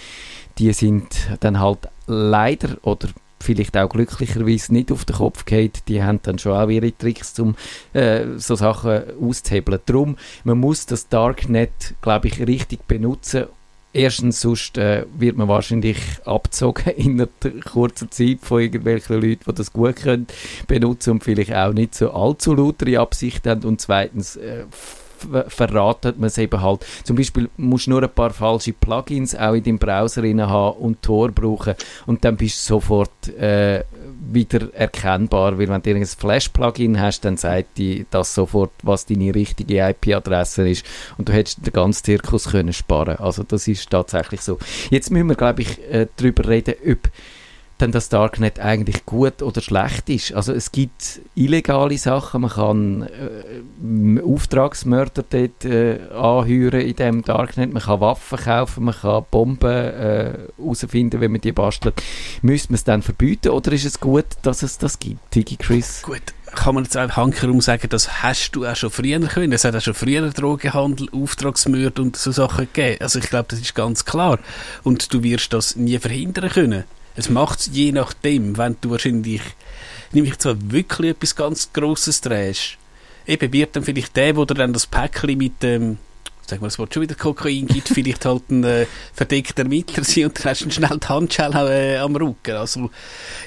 die 0.58 0.72
sind 0.72 1.08
dann 1.40 1.60
halt 1.60 1.88
leider 2.06 2.76
oder 2.82 3.08
vielleicht 3.42 3.76
auch 3.76 3.88
glücklicherweise 3.88 4.72
nicht 4.72 4.92
auf 4.92 5.04
den 5.04 5.16
Kopf 5.16 5.44
geht, 5.44 5.82
die 5.88 6.02
haben 6.02 6.20
dann 6.22 6.38
schon 6.38 6.52
auch 6.52 6.68
ihre 6.68 6.96
Tricks, 6.96 7.38
um 7.38 7.56
äh, 7.92 8.24
so 8.36 8.54
Sachen 8.54 9.02
auszuhebeln. 9.20 9.80
Darum, 9.86 10.16
man 10.44 10.58
muss 10.58 10.86
das 10.86 11.08
Darknet, 11.08 11.94
glaube 12.02 12.28
ich, 12.28 12.46
richtig 12.46 12.86
benutzen. 12.86 13.46
Erstens, 13.92 14.40
sonst 14.40 14.78
äh, 14.78 15.04
wird 15.18 15.36
man 15.36 15.48
wahrscheinlich 15.48 15.98
abgezogen 16.24 16.92
in 16.96 17.20
einer 17.20 17.28
kurzen 17.64 18.10
Zeit 18.12 18.38
von 18.42 18.60
irgendwelchen 18.60 19.16
Leuten, 19.16 19.44
die 19.48 19.54
das 19.54 19.72
gut 19.72 19.96
können 19.96 20.28
benutzen 20.68 21.10
und 21.10 21.24
vielleicht 21.24 21.52
auch 21.52 21.72
nicht 21.72 21.96
so 21.96 22.12
allzu 22.12 22.54
lautere 22.54 23.00
Absicht 23.00 23.46
haben. 23.48 23.64
Und 23.64 23.80
zweitens, 23.80 24.36
äh, 24.36 24.64
verratet 25.48 26.18
man 26.18 26.28
es 26.28 26.38
eben 26.38 26.60
halt. 26.60 26.84
Zum 27.04 27.16
Beispiel 27.16 27.48
musst 27.56 27.86
du 27.86 27.90
nur 27.90 28.02
ein 28.02 28.10
paar 28.10 28.30
falsche 28.30 28.72
Plugins 28.72 29.34
auch 29.34 29.54
in 29.54 29.62
deinem 29.62 29.78
Browser 29.78 30.22
haben 30.22 30.78
und 30.78 31.02
Tor 31.02 31.30
brauchen 31.30 31.74
und 32.06 32.24
dann 32.24 32.36
bist 32.36 32.68
du 32.68 32.74
sofort 32.74 33.28
äh, 33.28 33.84
wieder 34.32 34.72
erkennbar, 34.74 35.58
weil 35.58 35.68
wenn 35.68 35.82
du 35.82 35.94
ein 35.94 36.06
Flash-Plugin 36.06 37.00
hast, 37.00 37.24
dann 37.24 37.36
sagt 37.36 37.78
die 37.78 38.06
das 38.10 38.34
sofort, 38.34 38.72
was 38.82 39.06
deine 39.06 39.34
richtige 39.34 39.88
IP-Adresse 39.88 40.68
ist 40.68 40.84
und 41.18 41.28
du 41.28 41.32
hättest 41.32 41.66
den 41.66 41.72
ganzen 41.72 42.04
Zirkus 42.04 42.50
können 42.50 42.72
sparen. 42.72 43.16
Also 43.16 43.42
das 43.42 43.66
ist 43.68 43.90
tatsächlich 43.90 44.40
so. 44.40 44.58
Jetzt 44.90 45.10
müssen 45.10 45.28
wir, 45.28 45.36
glaube 45.36 45.62
ich, 45.62 45.78
äh, 45.90 46.06
darüber 46.16 46.48
reden, 46.48 46.74
ob 46.86 47.10
dann 47.80 47.92
das 47.92 48.08
Darknet 48.08 48.60
eigentlich 48.60 49.06
gut 49.06 49.42
oder 49.42 49.60
schlecht 49.60 50.08
ist. 50.08 50.32
Also 50.32 50.52
es 50.52 50.72
gibt 50.72 51.20
illegale 51.34 51.98
Sachen, 51.98 52.42
man 52.42 52.50
kann 52.50 53.02
äh, 53.02 54.22
Auftragsmörder 54.22 55.24
dort 55.28 55.64
äh, 55.64 56.00
anhören 56.12 56.80
in 56.80 56.96
dem 56.96 57.22
Darknet, 57.22 57.72
man 57.72 57.82
kann 57.82 58.00
Waffen 58.00 58.38
kaufen, 58.38 58.84
man 58.84 58.94
kann 58.94 59.24
Bomben 59.30 59.70
herausfinden, 59.70 61.18
äh, 61.18 61.20
wenn 61.20 61.32
man 61.32 61.40
die 61.40 61.52
bastelt. 61.52 62.02
Müsste 62.42 62.72
man 62.72 62.76
es 62.76 62.84
dann 62.84 63.02
verbieten 63.02 63.48
oder 63.50 63.72
ist 63.72 63.84
es 63.84 64.00
gut, 64.00 64.26
dass 64.42 64.62
es 64.62 64.78
das 64.78 64.98
gibt, 64.98 65.30
Tigi 65.30 65.56
Chris? 65.56 66.02
Gut, 66.02 66.22
kann 66.54 66.74
man 66.74 66.84
jetzt 66.84 66.96
einfach 66.96 67.18
hankerum 67.18 67.60
sagen, 67.60 67.88
das 67.88 68.22
hast 68.22 68.52
du 68.52 68.66
auch 68.66 68.76
schon 68.76 68.90
früher 68.90 69.20
können. 69.20 69.52
Es 69.52 69.64
hat 69.64 69.74
auch 69.74 69.80
schon 69.80 69.94
früher 69.94 70.28
Drogenhandel, 70.30 71.08
Auftragsmörder 71.12 72.02
und 72.02 72.16
so 72.16 72.32
Sachen 72.32 72.68
gegeben. 72.72 72.98
Also 73.00 73.18
ich 73.18 73.28
glaube, 73.28 73.46
das 73.48 73.60
ist 73.60 73.74
ganz 73.74 74.04
klar. 74.04 74.38
Und 74.82 75.12
du 75.12 75.22
wirst 75.22 75.52
das 75.52 75.76
nie 75.76 75.98
verhindern 75.98 76.50
können. 76.50 76.84
Es 77.16 77.28
macht 77.28 77.60
es 77.60 77.70
je 77.72 77.92
nachdem, 77.92 78.56
wenn 78.56 78.76
du 78.80 78.90
wahrscheinlich, 78.90 79.42
nämlich 80.12 80.38
zwar 80.38 80.56
wirklich 80.70 81.10
etwas 81.10 81.36
ganz 81.36 81.72
Grosses 81.72 82.20
drehst, 82.20 82.78
eben 83.26 83.52
wird 83.52 83.76
dann 83.76 83.84
vielleicht 83.84 84.16
der, 84.16 84.36
wo 84.36 84.44
dann 84.44 84.72
das 84.72 84.86
Päckchen 84.86 85.38
mit 85.38 85.62
dem 85.62 85.82
ähm, 85.82 85.98
sagen 86.50 86.62
wir, 86.62 86.66
es 86.66 86.78
wird 86.78 86.92
schon 86.92 87.02
wieder 87.02 87.14
Kokain 87.14 87.66
gibt, 87.66 87.88
vielleicht 87.94 88.24
halt 88.24 88.50
ein 88.50 88.64
äh, 88.64 88.86
verdeckter 89.14 89.62
Ermittler 89.62 90.04
sein 90.04 90.26
und 90.26 90.38
dann 90.38 90.50
hast 90.50 90.64
du 90.64 90.70
schnell 90.70 90.98
die 90.98 91.08
Handschelle 91.08 91.94
äh, 91.94 91.98
am 91.98 92.16
Rücken. 92.16 92.56
Also, 92.56 92.90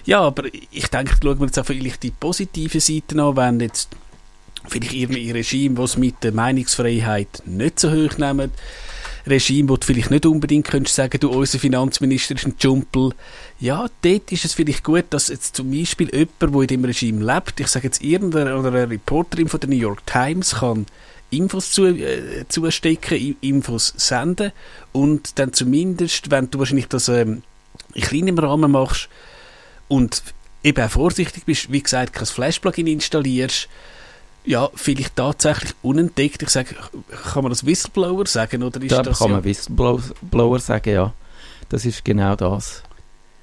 ja, 0.05 0.21
aber 0.21 0.45
ich 0.71 0.87
denke, 0.87 1.15
schauen 1.21 1.39
wir 1.39 1.45
jetzt 1.45 1.59
auch 1.59 1.65
vielleicht 1.65 2.03
die 2.03 2.11
positive 2.11 2.79
Seite 2.79 3.21
an, 3.21 3.35
wenn 3.35 3.59
jetzt 3.59 3.89
vielleicht 4.67 4.93
irgendwie 4.93 5.31
Regime, 5.31 5.77
was 5.77 5.97
mit 5.97 6.23
der 6.23 6.31
Meinungsfreiheit 6.31 7.43
nicht 7.45 7.79
so 7.79 7.91
hoch 7.91 8.17
nehmen, 8.17 8.51
Regime, 9.27 9.69
wo 9.69 9.77
du 9.77 9.85
vielleicht 9.85 10.11
nicht 10.11 10.25
unbedingt 10.25 10.67
könntest 10.67 10.95
sagen, 10.95 11.17
du, 11.19 11.29
unser 11.29 11.59
Finanzminister 11.59 12.35
ist 12.35 12.45
ein 12.45 12.55
Jumpel. 12.59 13.11
Ja, 13.63 13.85
dort 14.01 14.29
ist 14.29 14.43
es 14.43 14.53
vielleicht 14.53 14.83
gut, 14.83 15.05
dass 15.11 15.29
jetzt 15.29 15.55
zum 15.55 15.71
Beispiel 15.71 16.13
jemand, 16.13 16.53
der 16.53 16.61
in 16.63 16.67
dem 16.67 16.83
Regime 16.83 17.23
lebt, 17.23 17.61
ich 17.61 17.69
sage 17.69 17.87
jetzt 17.87 18.03
irgendeine 18.03 18.57
oder 18.57 18.67
eine 18.67 18.89
Reporterin 18.89 19.47
von 19.47 19.57
der 19.57 19.69
New 19.69 19.77
York 19.77 20.05
Times 20.05 20.55
kann 20.55 20.85
Infos 21.29 21.71
zu, 21.71 21.85
äh, 21.85 22.45
zustecken, 22.49 23.37
Infos 23.39 23.93
senden 23.95 24.51
und 24.91 25.39
dann 25.39 25.53
zumindest, 25.53 26.29
wenn 26.29 26.51
du 26.51 26.59
wahrscheinlich 26.59 26.89
das 26.89 27.07
ähm, 27.07 27.43
in 27.93 28.01
kleinem 28.01 28.37
Rahmen 28.37 28.69
machst 28.69 29.07
und 29.87 30.23
eben 30.61 30.85
auch 30.85 30.91
vorsichtig 30.91 31.45
bist, 31.45 31.71
wie 31.71 31.83
gesagt, 31.83 32.11
kein 32.11 32.25
Flash-Plugin 32.25 32.87
installierst, 32.87 33.69
ja, 34.43 34.69
vielleicht 34.75 35.15
tatsächlich 35.15 35.71
unentdeckt. 35.81 36.43
Ich 36.43 36.49
sage, 36.49 36.75
kann 37.31 37.43
man 37.43 37.49
das 37.49 37.65
Whistleblower 37.65 38.27
sagen? 38.27 38.61
Oder 38.61 38.81
ist 38.81 38.91
da 38.91 39.03
das 39.03 39.19
kann 39.19 39.29
ja 39.29 39.35
man 39.35 39.45
Whistleblower 39.45 40.59
sagen, 40.59 40.93
ja. 40.93 41.13
Das 41.69 41.85
ist 41.85 42.03
genau 42.03 42.35
das. 42.35 42.83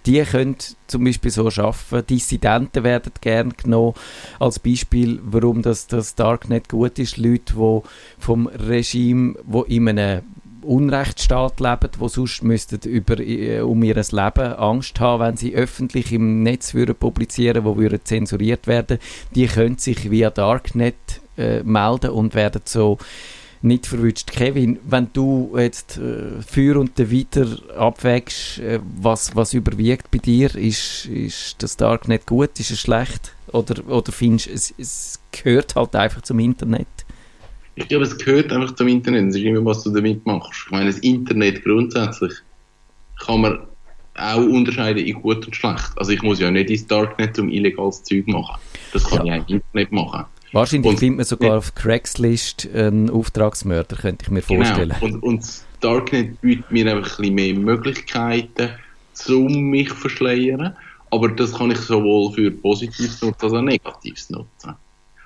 Die 0.06 0.22
können 0.22 0.56
zum 0.86 1.04
Beispiel 1.04 1.30
so 1.30 1.48
arbeiten. 1.48 2.06
Dissidenten 2.06 2.84
werden 2.84 3.12
gerne 3.20 3.52
genommen. 3.52 3.94
Als 4.38 4.58
Beispiel, 4.58 5.20
warum 5.22 5.62
das, 5.62 5.86
das 5.86 6.14
Darknet 6.14 6.68
gut 6.68 6.98
ist. 6.98 7.16
Leute, 7.16 7.54
die 7.54 7.80
vom 8.18 8.46
Regime, 8.46 9.34
die 9.44 9.76
in 9.76 9.88
einem 9.88 10.22
Unrechtsstaat 10.62 11.60
leben, 11.60 11.90
die 12.00 12.08
sonst 12.08 12.42
müssten 12.42 12.80
über, 12.88 13.18
äh, 13.18 13.60
um 13.60 13.82
ihr 13.82 13.94
Leben 13.94 14.52
Angst 14.54 15.00
haben, 15.00 15.22
wenn 15.22 15.36
sie 15.36 15.54
öffentlich 15.54 16.12
im 16.12 16.42
Netz 16.42 16.74
würden 16.74 16.94
publizieren, 16.94 17.64
wo 17.64 17.76
würden 17.76 18.00
zensuriert 18.04 18.66
werden, 18.66 18.98
die 19.34 19.46
können 19.46 19.78
sich 19.78 20.10
via 20.10 20.30
Darknet 20.30 20.96
äh, 21.36 21.62
melden 21.62 22.10
und 22.10 22.34
werden 22.34 22.62
so 22.64 22.98
nicht 23.62 23.86
verwünscht. 23.86 24.30
Kevin, 24.30 24.78
wenn 24.84 25.08
du 25.12 25.52
jetzt 25.56 25.98
äh, 25.98 26.42
für 26.46 26.78
und 26.78 26.98
weiter 26.98 27.46
abwägst, 27.76 28.58
äh, 28.58 28.80
was, 29.00 29.36
was 29.36 29.54
überwiegt 29.54 30.10
bei 30.10 30.18
dir, 30.18 30.54
ist, 30.54 31.06
ist 31.06 31.62
das 31.62 31.76
Darknet 31.76 32.26
gut, 32.26 32.58
ist 32.58 32.70
es 32.70 32.80
schlecht? 32.80 33.34
Oder, 33.52 33.86
oder 33.88 34.12
findest 34.12 34.46
du, 34.46 34.52
es, 34.52 34.74
es 34.78 35.20
gehört 35.30 35.76
halt 35.76 35.94
einfach 35.94 36.22
zum 36.22 36.38
Internet? 36.38 36.86
Ich 37.74 37.88
glaube, 37.88 38.04
es 38.04 38.16
gehört 38.16 38.52
einfach 38.52 38.74
zum 38.74 38.88
Internet. 38.88 39.28
Es 39.28 39.36
ist 39.36 39.42
immer, 39.42 39.64
was 39.64 39.82
du 39.82 39.90
damit 39.90 40.24
machst. 40.26 40.64
Ich 40.66 40.70
meine, 40.70 40.86
das 40.86 40.98
Internet 40.98 41.62
grundsätzlich 41.64 42.32
kann 43.24 43.42
man 43.42 43.58
auch 44.14 44.42
unterscheiden 44.42 45.04
in 45.04 45.20
gut 45.20 45.46
und 45.46 45.54
schlecht. 45.54 45.92
Also 45.96 46.12
ich 46.12 46.22
muss 46.22 46.40
ja 46.40 46.50
nicht 46.50 46.70
ins 46.70 46.86
Darknet 46.86 47.38
um 47.38 47.48
illegales 47.48 48.02
Zeug 48.02 48.26
machen. 48.26 48.60
Das 48.92 49.04
kann 49.04 49.26
ja. 49.26 49.36
ich 49.36 49.42
auch 49.42 49.48
im 49.48 49.56
Internet 49.56 49.92
machen. 49.92 50.24
Wahrscheinlich 50.52 50.90
und, 50.90 50.98
findet 50.98 51.16
man 51.18 51.26
sogar 51.26 51.58
auf 51.58 51.74
Craigslist 51.74 52.68
einen 52.74 53.08
Auftragsmörder, 53.08 53.96
könnte 53.96 54.24
ich 54.24 54.30
mir 54.30 54.42
genau. 54.42 54.64
vorstellen. 54.64 54.94
Genau. 55.00 55.14
Und, 55.14 55.22
und 55.22 55.40
das 55.40 55.66
Darknet 55.80 56.40
bietet 56.40 56.70
mir 56.70 56.90
einfach 56.90 57.18
ein 57.18 57.22
bisschen 57.22 57.34
mehr 57.34 57.54
Möglichkeiten, 57.54 58.70
um 59.28 59.60
mich 59.70 59.88
zu 59.88 59.96
verschleiern. 59.96 60.76
Aber 61.10 61.28
das 61.28 61.52
kann 61.52 61.70
ich 61.70 61.78
sowohl 61.78 62.32
für 62.32 62.50
Positives 62.50 63.20
nutzen 63.22 63.42
als 63.42 63.52
auch 63.52 63.62
Negatives 63.62 64.30
nutzen. 64.30 64.74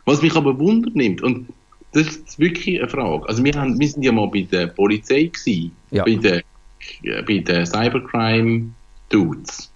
Was 0.04 0.22
mich 0.22 0.34
aber 0.34 0.58
wundernimmt, 0.58 1.22
und 1.22 1.48
das 1.92 2.08
ist 2.08 2.38
wirklich 2.38 2.80
eine 2.80 2.88
Frage. 2.88 3.28
Also 3.28 3.44
wir, 3.44 3.52
haben, 3.54 3.78
wir 3.78 3.88
sind 3.88 4.02
ja 4.02 4.12
mal 4.12 4.26
bei 4.26 4.42
der 4.42 4.68
Polizei 4.68 5.24
gewesen, 5.24 5.72
ja. 5.90 6.04
bei 6.04 6.16
den 6.16 6.42
bei 7.02 7.38
den 7.38 7.66
Cybercrime 7.66 8.70
Dudes. 9.08 9.70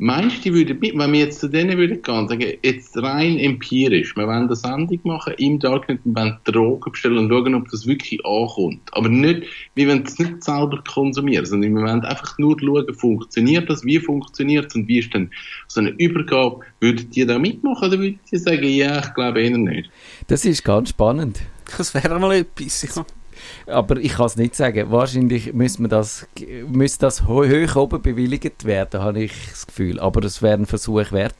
Meinst 0.00 0.46
du, 0.46 0.54
würden, 0.54 0.80
wenn 0.80 1.12
wir 1.12 1.18
jetzt 1.18 1.40
zu 1.40 1.48
denen 1.48 1.76
würden 1.76 2.00
gehen, 2.02 2.28
sagen, 2.28 2.52
jetzt 2.62 2.96
rein 2.96 3.36
empirisch, 3.36 4.14
wir 4.16 4.28
wollen 4.28 4.44
eine 4.44 4.54
Sendung 4.54 5.00
machen 5.02 5.34
im 5.38 5.58
Darknet 5.58 5.98
und 6.04 6.14
wollen 6.14 6.38
Drogen 6.44 6.92
bestellen 6.92 7.18
und 7.18 7.28
schauen, 7.28 7.54
ob 7.56 7.68
das 7.68 7.84
wirklich 7.84 8.24
ankommt. 8.24 8.80
Aber 8.92 9.08
nicht, 9.08 9.42
wir 9.74 9.88
wollen 9.88 10.04
es 10.06 10.16
nicht 10.20 10.44
selber 10.44 10.84
konsumieren, 10.86 11.44
sondern 11.44 11.74
wir 11.74 11.82
wollen 11.82 12.04
einfach 12.04 12.38
nur 12.38 12.56
schauen, 12.60 12.94
funktioniert 12.94 13.68
das, 13.68 13.84
wie 13.84 13.98
funktioniert 13.98 14.66
es 14.66 14.76
und 14.76 14.86
wie 14.86 15.00
ist 15.00 15.12
denn 15.12 15.32
so 15.66 15.80
eine 15.80 15.90
Übergabe, 15.90 16.60
würdet 16.78 17.16
ihr 17.16 17.26
da 17.26 17.36
mitmachen 17.40 17.88
oder 17.88 17.98
würdet 17.98 18.20
ihr 18.30 18.38
sagen, 18.38 18.68
ja, 18.68 19.00
ich 19.00 19.14
glaube 19.14 19.42
eher 19.42 19.58
nicht? 19.58 19.90
Das 20.28 20.44
ist 20.44 20.62
ganz 20.62 20.90
spannend. 20.90 21.40
Das 21.76 21.92
wäre 21.92 22.20
mal 22.20 22.36
etwas, 22.36 22.94
ja. 22.94 23.04
Aber 23.66 23.96
ich 23.96 24.14
kann 24.14 24.26
es 24.26 24.36
nicht 24.36 24.54
sagen. 24.54 24.90
Wahrscheinlich 24.90 25.52
müsste 25.52 25.88
das, 25.88 26.26
müsste 26.68 27.06
das 27.06 27.26
hoch 27.26 27.76
oben 27.76 28.02
bewilligt 28.02 28.64
werden, 28.64 29.00
habe 29.00 29.24
ich 29.24 29.32
das 29.50 29.66
Gefühl. 29.66 30.00
Aber 30.00 30.24
es 30.24 30.42
wäre 30.42 30.58
ein 30.58 30.66
Versuch 30.66 31.12
wert. 31.12 31.36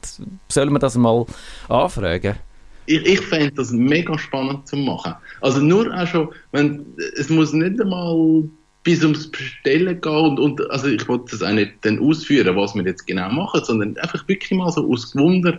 Sollen 0.49 0.73
wir 0.73 0.79
das 0.79 0.97
mal 0.97 1.27
anfragen? 1.69 2.37
Ich, 2.87 3.05
ich 3.05 3.21
fände 3.21 3.53
das 3.53 3.71
mega 3.71 4.19
spannend 4.19 4.67
zu 4.67 4.77
machen. 4.77 5.15
Also 5.41 5.61
nur 5.61 5.93
auch 5.95 6.07
schon, 6.07 6.29
wenn, 6.53 6.87
es 7.17 7.29
muss 7.29 7.53
nicht 7.53 7.81
einmal 7.81 8.49
bis 8.89 9.03
ums 9.03 9.31
Bestellen 9.31 10.01
gehen 10.01 10.13
und, 10.13 10.41
und 10.41 10.71
also 10.71 10.89
ich 10.89 11.07
wollte 11.09 11.33
das 11.33 11.43
auch 11.43 11.53
nicht 11.53 11.73
dann 11.83 11.99
ausführen, 11.99 12.57
was 12.57 12.75
wir 12.75 12.85
jetzt 12.85 13.07
genau 13.07 13.31
machen, 13.31 13.61
sondern 13.63 13.97
einfach 13.99 14.27
wirklich 14.29 14.51
mal 14.53 14.73
so 14.73 14.91
aus 14.91 15.13
Gewunder, 15.13 15.59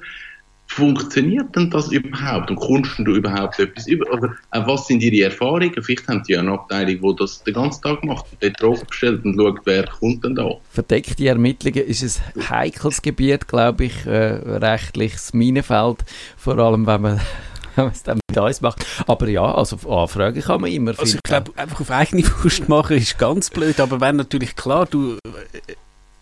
funktioniert 0.69 1.55
denn 1.55 1.69
das 1.69 1.91
überhaupt? 1.91 2.49
Und 2.51 2.57
kommst 2.57 2.99
du 2.99 3.15
überhaupt 3.15 3.59
etwas 3.59 3.87
über? 3.87 4.09
Oder 4.13 4.35
äh, 4.51 4.61
was 4.65 4.87
sind 4.87 5.01
ihre 5.01 5.25
Erfahrungen? 5.25 5.73
Vielleicht 5.81 6.07
haben 6.07 6.23
die 6.23 6.33
ja 6.33 6.39
eine 6.39 6.53
Abteilung, 6.53 7.01
die 7.01 7.15
das 7.19 7.43
den 7.43 7.55
ganzen 7.55 7.81
Tag 7.81 8.03
macht 8.03 8.25
und 8.31 8.43
dort 8.43 8.61
drauf 8.61 8.85
bestellt 8.85 9.25
und 9.25 9.35
schaut, 9.35 9.59
wer 9.65 9.85
kommt 9.87 10.23
denn 10.23 10.35
da. 10.35 10.51
Verdeckte 10.69 11.27
Ermittlungen 11.27 11.83
ist 11.85 12.21
ein 12.35 12.49
heikles 12.49 13.01
Gebiet, 13.01 13.47
glaube 13.47 13.85
ich, 13.85 14.05
äh, 14.05 14.09
rechtliches 14.11 15.33
Minenfeld, 15.33 16.05
vor 16.37 16.57
allem 16.57 16.85
wenn 16.85 17.01
man 17.01 17.21
wenn 17.75 17.85
man 17.85 17.93
es 17.93 18.03
dann 18.03 18.19
mit 18.29 18.37
uns 18.37 18.61
macht. 18.61 18.85
Aber 19.07 19.27
ja, 19.27 19.53
also 19.53 19.75
Anfragen 19.89 20.41
kann 20.41 20.61
man 20.61 20.71
immer. 20.71 20.93
Also 20.97 21.15
ich 21.15 21.23
glaube, 21.23 21.51
einfach 21.55 21.81
auf 21.81 21.91
eigene 21.91 22.23
Wurst 22.43 22.69
machen 22.69 22.97
ist 22.97 23.17
ganz 23.17 23.49
blöd, 23.49 23.79
aber 23.79 23.99
wenn 24.01 24.17
natürlich 24.17 24.55
klar, 24.55 24.85
du 24.85 25.17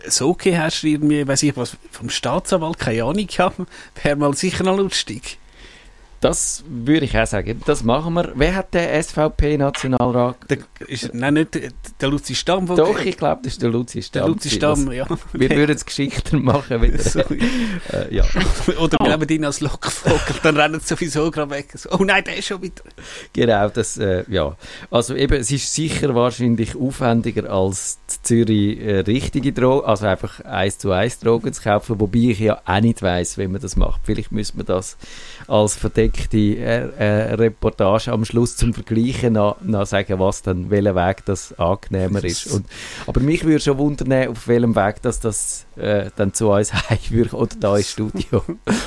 so 0.10 0.36
hast, 0.58 0.84
irgendwie, 0.84 1.28
weiß 1.28 1.43
ich 1.43 1.56
was, 1.58 1.78
vom 1.91 2.10
Staatsanwalt, 2.10 2.80
keine 2.80 3.04
Ahnung 3.04 3.28
wäre 4.02 4.15
mal 4.15 4.34
sicher 4.34 4.63
noch 4.63 4.78
lustig. 4.78 5.38
Das 6.19 6.63
würde 6.67 7.06
ich 7.06 7.17
auch 7.17 7.27
sagen. 7.27 7.62
Das 7.65 7.84
machen 7.84 8.13
wir. 8.15 8.32
Wer 8.36 8.56
hat 8.56 8.73
den 8.73 9.03
SVP-Nationalrat? 9.03 10.36
Nein, 11.13 11.34
nicht 11.36 11.60
der 12.01 12.10
Luzi 12.10 12.34
Stamm. 12.34 12.65
Doch, 12.65 12.99
ich 12.99 13.17
glaube, 13.17 13.41
das 13.43 13.53
ist 13.53 13.62
der 13.62 13.69
Luzi 13.69 14.01
Stamm. 14.01 14.21
Der 14.23 14.30
Luzi 14.30 14.49
Stamm, 14.49 14.91
ja. 14.91 15.06
Wir 15.34 15.49
würden 15.51 15.75
es 15.75 15.86
geschickter 15.86 16.38
machen. 16.38 16.82
Wieder. 16.82 16.97
So, 17.08 17.19
äh, 17.19 18.13
ja. 18.13 18.25
Oder 18.80 18.97
wir 18.99 19.17
nehmen 19.17 19.30
ihn 19.30 19.45
als 19.45 19.62
Lockvogel, 19.62 20.36
dann 20.43 20.58
rennen 20.58 20.80
sie 20.80 20.88
sowieso 20.88 21.32
gerade 21.32 21.51
weg. 21.51 21.69
So, 21.75 21.89
oh 21.91 22.03
nein, 22.03 22.23
der 22.23 22.38
ist 22.38 22.47
schon 22.47 22.62
wieder. 22.62 22.84
Genau, 23.34 23.69
das, 23.69 23.97
äh, 23.97 24.25
ja. 24.27 24.56
Also 24.91 25.15
eben, 25.15 25.39
es 25.39 25.51
ist 25.51 25.73
sicher 25.73 26.13
wahrscheinlich 26.15 26.75
aufwendiger 26.75 27.49
als 27.49 27.99
Zürich 28.23 28.80
äh, 28.80 28.99
richtige 28.99 29.53
Drogen, 29.53 29.86
also 29.86 30.06
einfach 30.06 30.41
eins 30.41 30.80
zu 30.80 30.91
eins 30.91 31.19
Drogen 31.19 31.53
zu 31.53 31.62
kaufen, 31.62 31.99
wobei 31.99 32.19
ich 32.19 32.39
ja 32.39 32.62
auch 32.65 32.82
nicht 32.82 33.01
weiss, 33.01 33.38
wie 33.38 33.47
man 33.47 33.62
das 33.62 33.75
macht. 33.75 34.01
Vielleicht 34.03 34.32
müsste 34.32 34.58
man 34.58 34.65
das 34.65 34.97
als 35.47 35.75
verdeckte 35.75 36.38
äh, 36.38 36.89
äh, 36.97 37.33
Reportage 37.36 38.12
am 38.12 38.25
Schluss 38.25 38.57
zum 38.57 38.73
Vergleichen 38.73 39.33
noch, 39.33 39.62
noch 39.62 39.86
sagen, 39.86 40.19
was 40.19 40.41
dann, 40.41 40.69
welcher 40.69 40.95
Weg 40.95 41.23
das 41.25 41.57
angenehmer 41.57 42.23
ist. 42.23 42.47
Und, 42.53 42.65
aber 43.05 43.21
mich 43.21 43.45
würde 43.45 43.62
schon 43.62 43.77
wundern, 43.77 44.27
auf 44.29 44.47
welchem 44.47 44.75
Weg 44.75 45.01
dass 45.01 45.19
das 45.19 45.65
äh, 45.77 46.10
dann 46.15 46.33
zu 46.33 46.49
uns 46.49 46.73
heim 46.89 46.97
würde 47.10 47.36
oder 47.36 47.55
da 47.60 47.77
ins 47.77 47.91
Studio. 47.91 48.43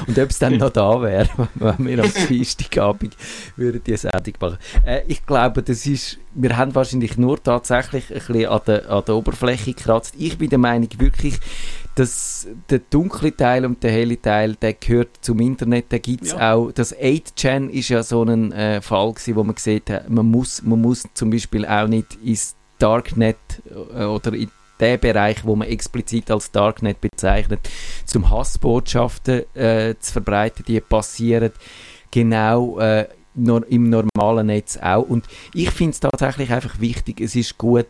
Und 0.07 0.19
ob 0.19 0.31
es 0.31 0.39
dann 0.39 0.59
noch 0.59 0.71
da 0.71 1.01
wäre, 1.01 1.29
wenn 1.55 1.87
wir 1.87 2.05
am 2.05 2.13
Dienstagabend 2.29 3.17
würden 3.57 3.83
die 3.85 3.97
Sendung 3.97 4.35
machen. 4.41 4.59
Äh, 4.85 5.03
ich 5.07 5.25
glaube, 5.25 5.63
das 5.63 5.87
ist, 5.87 6.19
wir 6.35 6.57
haben 6.57 6.75
wahrscheinlich 6.75 7.17
nur 7.17 7.43
tatsächlich 7.43 8.11
ein 8.11 8.19
bisschen 8.19 8.47
an 8.47 8.61
der, 8.67 8.91
an 8.91 9.03
der 9.07 9.15
Oberfläche 9.15 9.73
gekratzt. 9.73 10.15
Ich 10.19 10.37
bin 10.37 10.51
der 10.51 10.59
Meinung 10.59 10.89
wirklich, 10.99 11.39
dass 12.01 12.49
der 12.71 12.79
dunkle 12.79 13.37
Teil 13.37 13.67
und 13.67 13.83
der 13.83 13.93
helle 13.93 14.19
Teil, 14.19 14.55
der 14.55 14.73
gehört 14.73 15.19
zum 15.21 15.39
Internet, 15.39 15.87
da 15.91 15.99
gibt 15.99 16.25
es 16.25 16.33
ja. 16.33 16.55
auch, 16.55 16.73
das 16.73 16.97
8chan 16.97 17.69
ist 17.69 17.91
ja 17.91 18.03
so 18.03 18.23
ein 18.23 18.53
äh, 18.53 18.81
Fall 18.81 19.13
gewesen, 19.13 19.37
wo 19.37 19.45
man 19.45 19.55
gesehen 19.55 19.83
hat, 19.91 20.09
man 20.09 20.25
muss, 20.25 20.63
man 20.63 20.81
muss 20.81 21.05
zum 21.13 21.29
Beispiel 21.29 21.67
auch 21.67 21.89
nicht 21.89 22.17
ins 22.25 22.57
Darknet 22.79 23.37
äh, 23.95 24.05
oder 24.05 24.33
in 24.33 24.51
den 24.81 24.99
Bereich, 24.99 25.45
wo 25.45 25.55
man 25.57 25.69
explizit 25.69 26.31
als 26.31 26.51
Darknet 26.51 27.03
bezeichnet, 27.03 27.69
zum 28.07 28.31
Hassbotschaften 28.31 29.55
äh, 29.55 29.95
zu 29.99 30.13
verbreiten, 30.13 30.65
die 30.67 30.81
passieren 30.81 31.53
genau 32.11 32.79
äh, 32.79 33.09
im 33.35 33.91
normalen 33.91 34.47
Netz 34.47 34.79
auch. 34.79 35.03
Und 35.03 35.27
ich 35.53 35.71
finde 35.71 35.91
es 35.91 36.01
tatsächlich 36.01 36.51
einfach 36.51 36.81
wichtig, 36.81 37.21
es 37.21 37.37
ist 37.37 37.59
gut, 37.59 37.89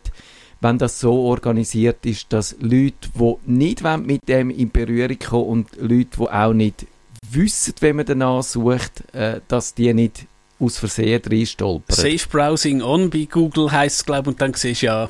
wenn 0.60 0.78
das 0.78 1.00
so 1.00 1.12
organisiert 1.12 2.04
ist, 2.04 2.32
dass 2.32 2.56
Leute, 2.60 3.08
die 3.14 3.34
nicht 3.46 3.82
mit 3.82 4.28
dem 4.28 4.50
in 4.50 4.70
Berührung 4.70 5.18
kommen 5.18 5.46
und 5.46 5.76
Leute, 5.76 6.18
die 6.18 6.28
auch 6.28 6.52
nicht 6.52 6.86
wissen, 7.30 7.74
wenn 7.80 7.96
man 7.96 8.06
danach 8.06 8.42
sucht, 8.42 9.02
äh, 9.14 9.40
dass 9.48 9.74
die 9.74 9.92
nicht 9.94 10.26
aus 10.58 10.78
Versehen 10.78 11.22
reinstolpern. 11.24 11.96
Safe 11.96 12.28
Browsing 12.30 12.82
On 12.82 13.08
bei 13.08 13.26
Google 13.30 13.72
heisst 13.72 14.00
es, 14.00 14.06
glaube 14.06 14.30
ich, 14.30 14.34
und 14.34 14.40
dann 14.40 14.54
siehst 14.54 14.82
du 14.82 14.86
ja, 14.86 15.08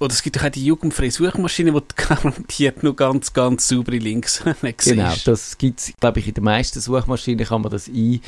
oder 0.00 0.12
es 0.12 0.22
gibt 0.22 0.36
doch 0.36 0.44
auch 0.44 0.50
die 0.50 0.64
jugendfreie 0.64 1.10
Suchmaschine, 1.10 1.72
die 1.72 1.80
garantiert 1.96 2.82
nur 2.82 2.96
ganz, 2.96 3.32
ganz 3.32 3.68
saubere 3.68 3.98
Links 3.98 4.42
Genau, 4.84 5.14
das 5.24 5.56
gibt 5.56 5.80
es, 5.80 5.92
glaube 6.00 6.18
ich, 6.18 6.28
in 6.28 6.34
den 6.34 6.44
meisten 6.44 6.80
Suchmaschinen 6.80 7.46
kann 7.46 7.62
man 7.62 7.70
das 7.70 7.88
ein 7.88 8.20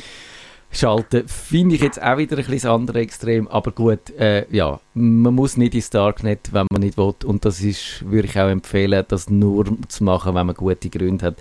schalten. 0.79 1.27
Finde 1.27 1.75
ich 1.75 1.81
jetzt 1.81 2.01
auch 2.01 2.17
wieder 2.17 2.37
ein 2.37 2.37
bisschen 2.37 2.53
das 2.53 2.65
andere 2.65 2.99
Extrem, 2.99 3.47
aber 3.47 3.71
gut, 3.71 4.09
äh, 4.17 4.45
ja, 4.53 4.79
man 4.93 5.33
muss 5.33 5.57
nicht 5.57 5.75
ins 5.75 5.89
Darknet, 5.89 6.49
wenn 6.51 6.67
man 6.71 6.81
nicht 6.81 6.97
will 6.97 7.13
und 7.25 7.45
das 7.45 7.61
ist, 7.61 8.03
würde 8.09 8.27
ich 8.27 8.39
auch 8.39 8.49
empfehlen, 8.49 9.03
das 9.07 9.29
nur 9.29 9.65
zu 9.87 10.03
machen, 10.03 10.35
wenn 10.35 10.45
man 10.45 10.55
gute 10.55 10.89
Gründe 10.89 11.27
hat. 11.27 11.37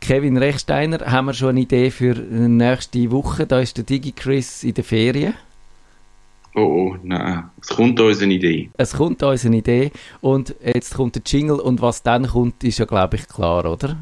Kevin 0.00 0.36
Rechsteiner, 0.36 0.98
haben 1.10 1.26
wir 1.26 1.34
schon 1.34 1.50
eine 1.50 1.60
Idee 1.60 1.90
für 1.90 2.14
nächste 2.14 3.10
Woche? 3.10 3.46
Da 3.46 3.60
ist 3.60 3.76
der 3.76 3.84
DigiChris 3.84 4.64
in 4.64 4.74
der 4.74 4.84
Ferien. 4.84 5.34
Oh, 6.54 6.60
oh, 6.60 6.96
nein. 7.02 7.44
Es 7.60 7.68
kommt 7.68 7.98
uns 7.98 8.20
eine 8.20 8.34
Idee. 8.34 8.70
Es 8.76 8.92
kommt 8.92 9.22
uns 9.22 9.46
eine 9.46 9.56
Idee 9.56 9.90
und 10.20 10.54
jetzt 10.62 10.94
kommt 10.94 11.14
der 11.14 11.22
Jingle 11.24 11.60
und 11.60 11.80
was 11.80 12.02
dann 12.02 12.26
kommt, 12.26 12.62
ist 12.62 12.78
ja, 12.78 12.84
glaube 12.84 13.16
ich, 13.16 13.26
klar, 13.26 13.64
oder? 13.64 13.96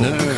Nerd. 0.00 0.37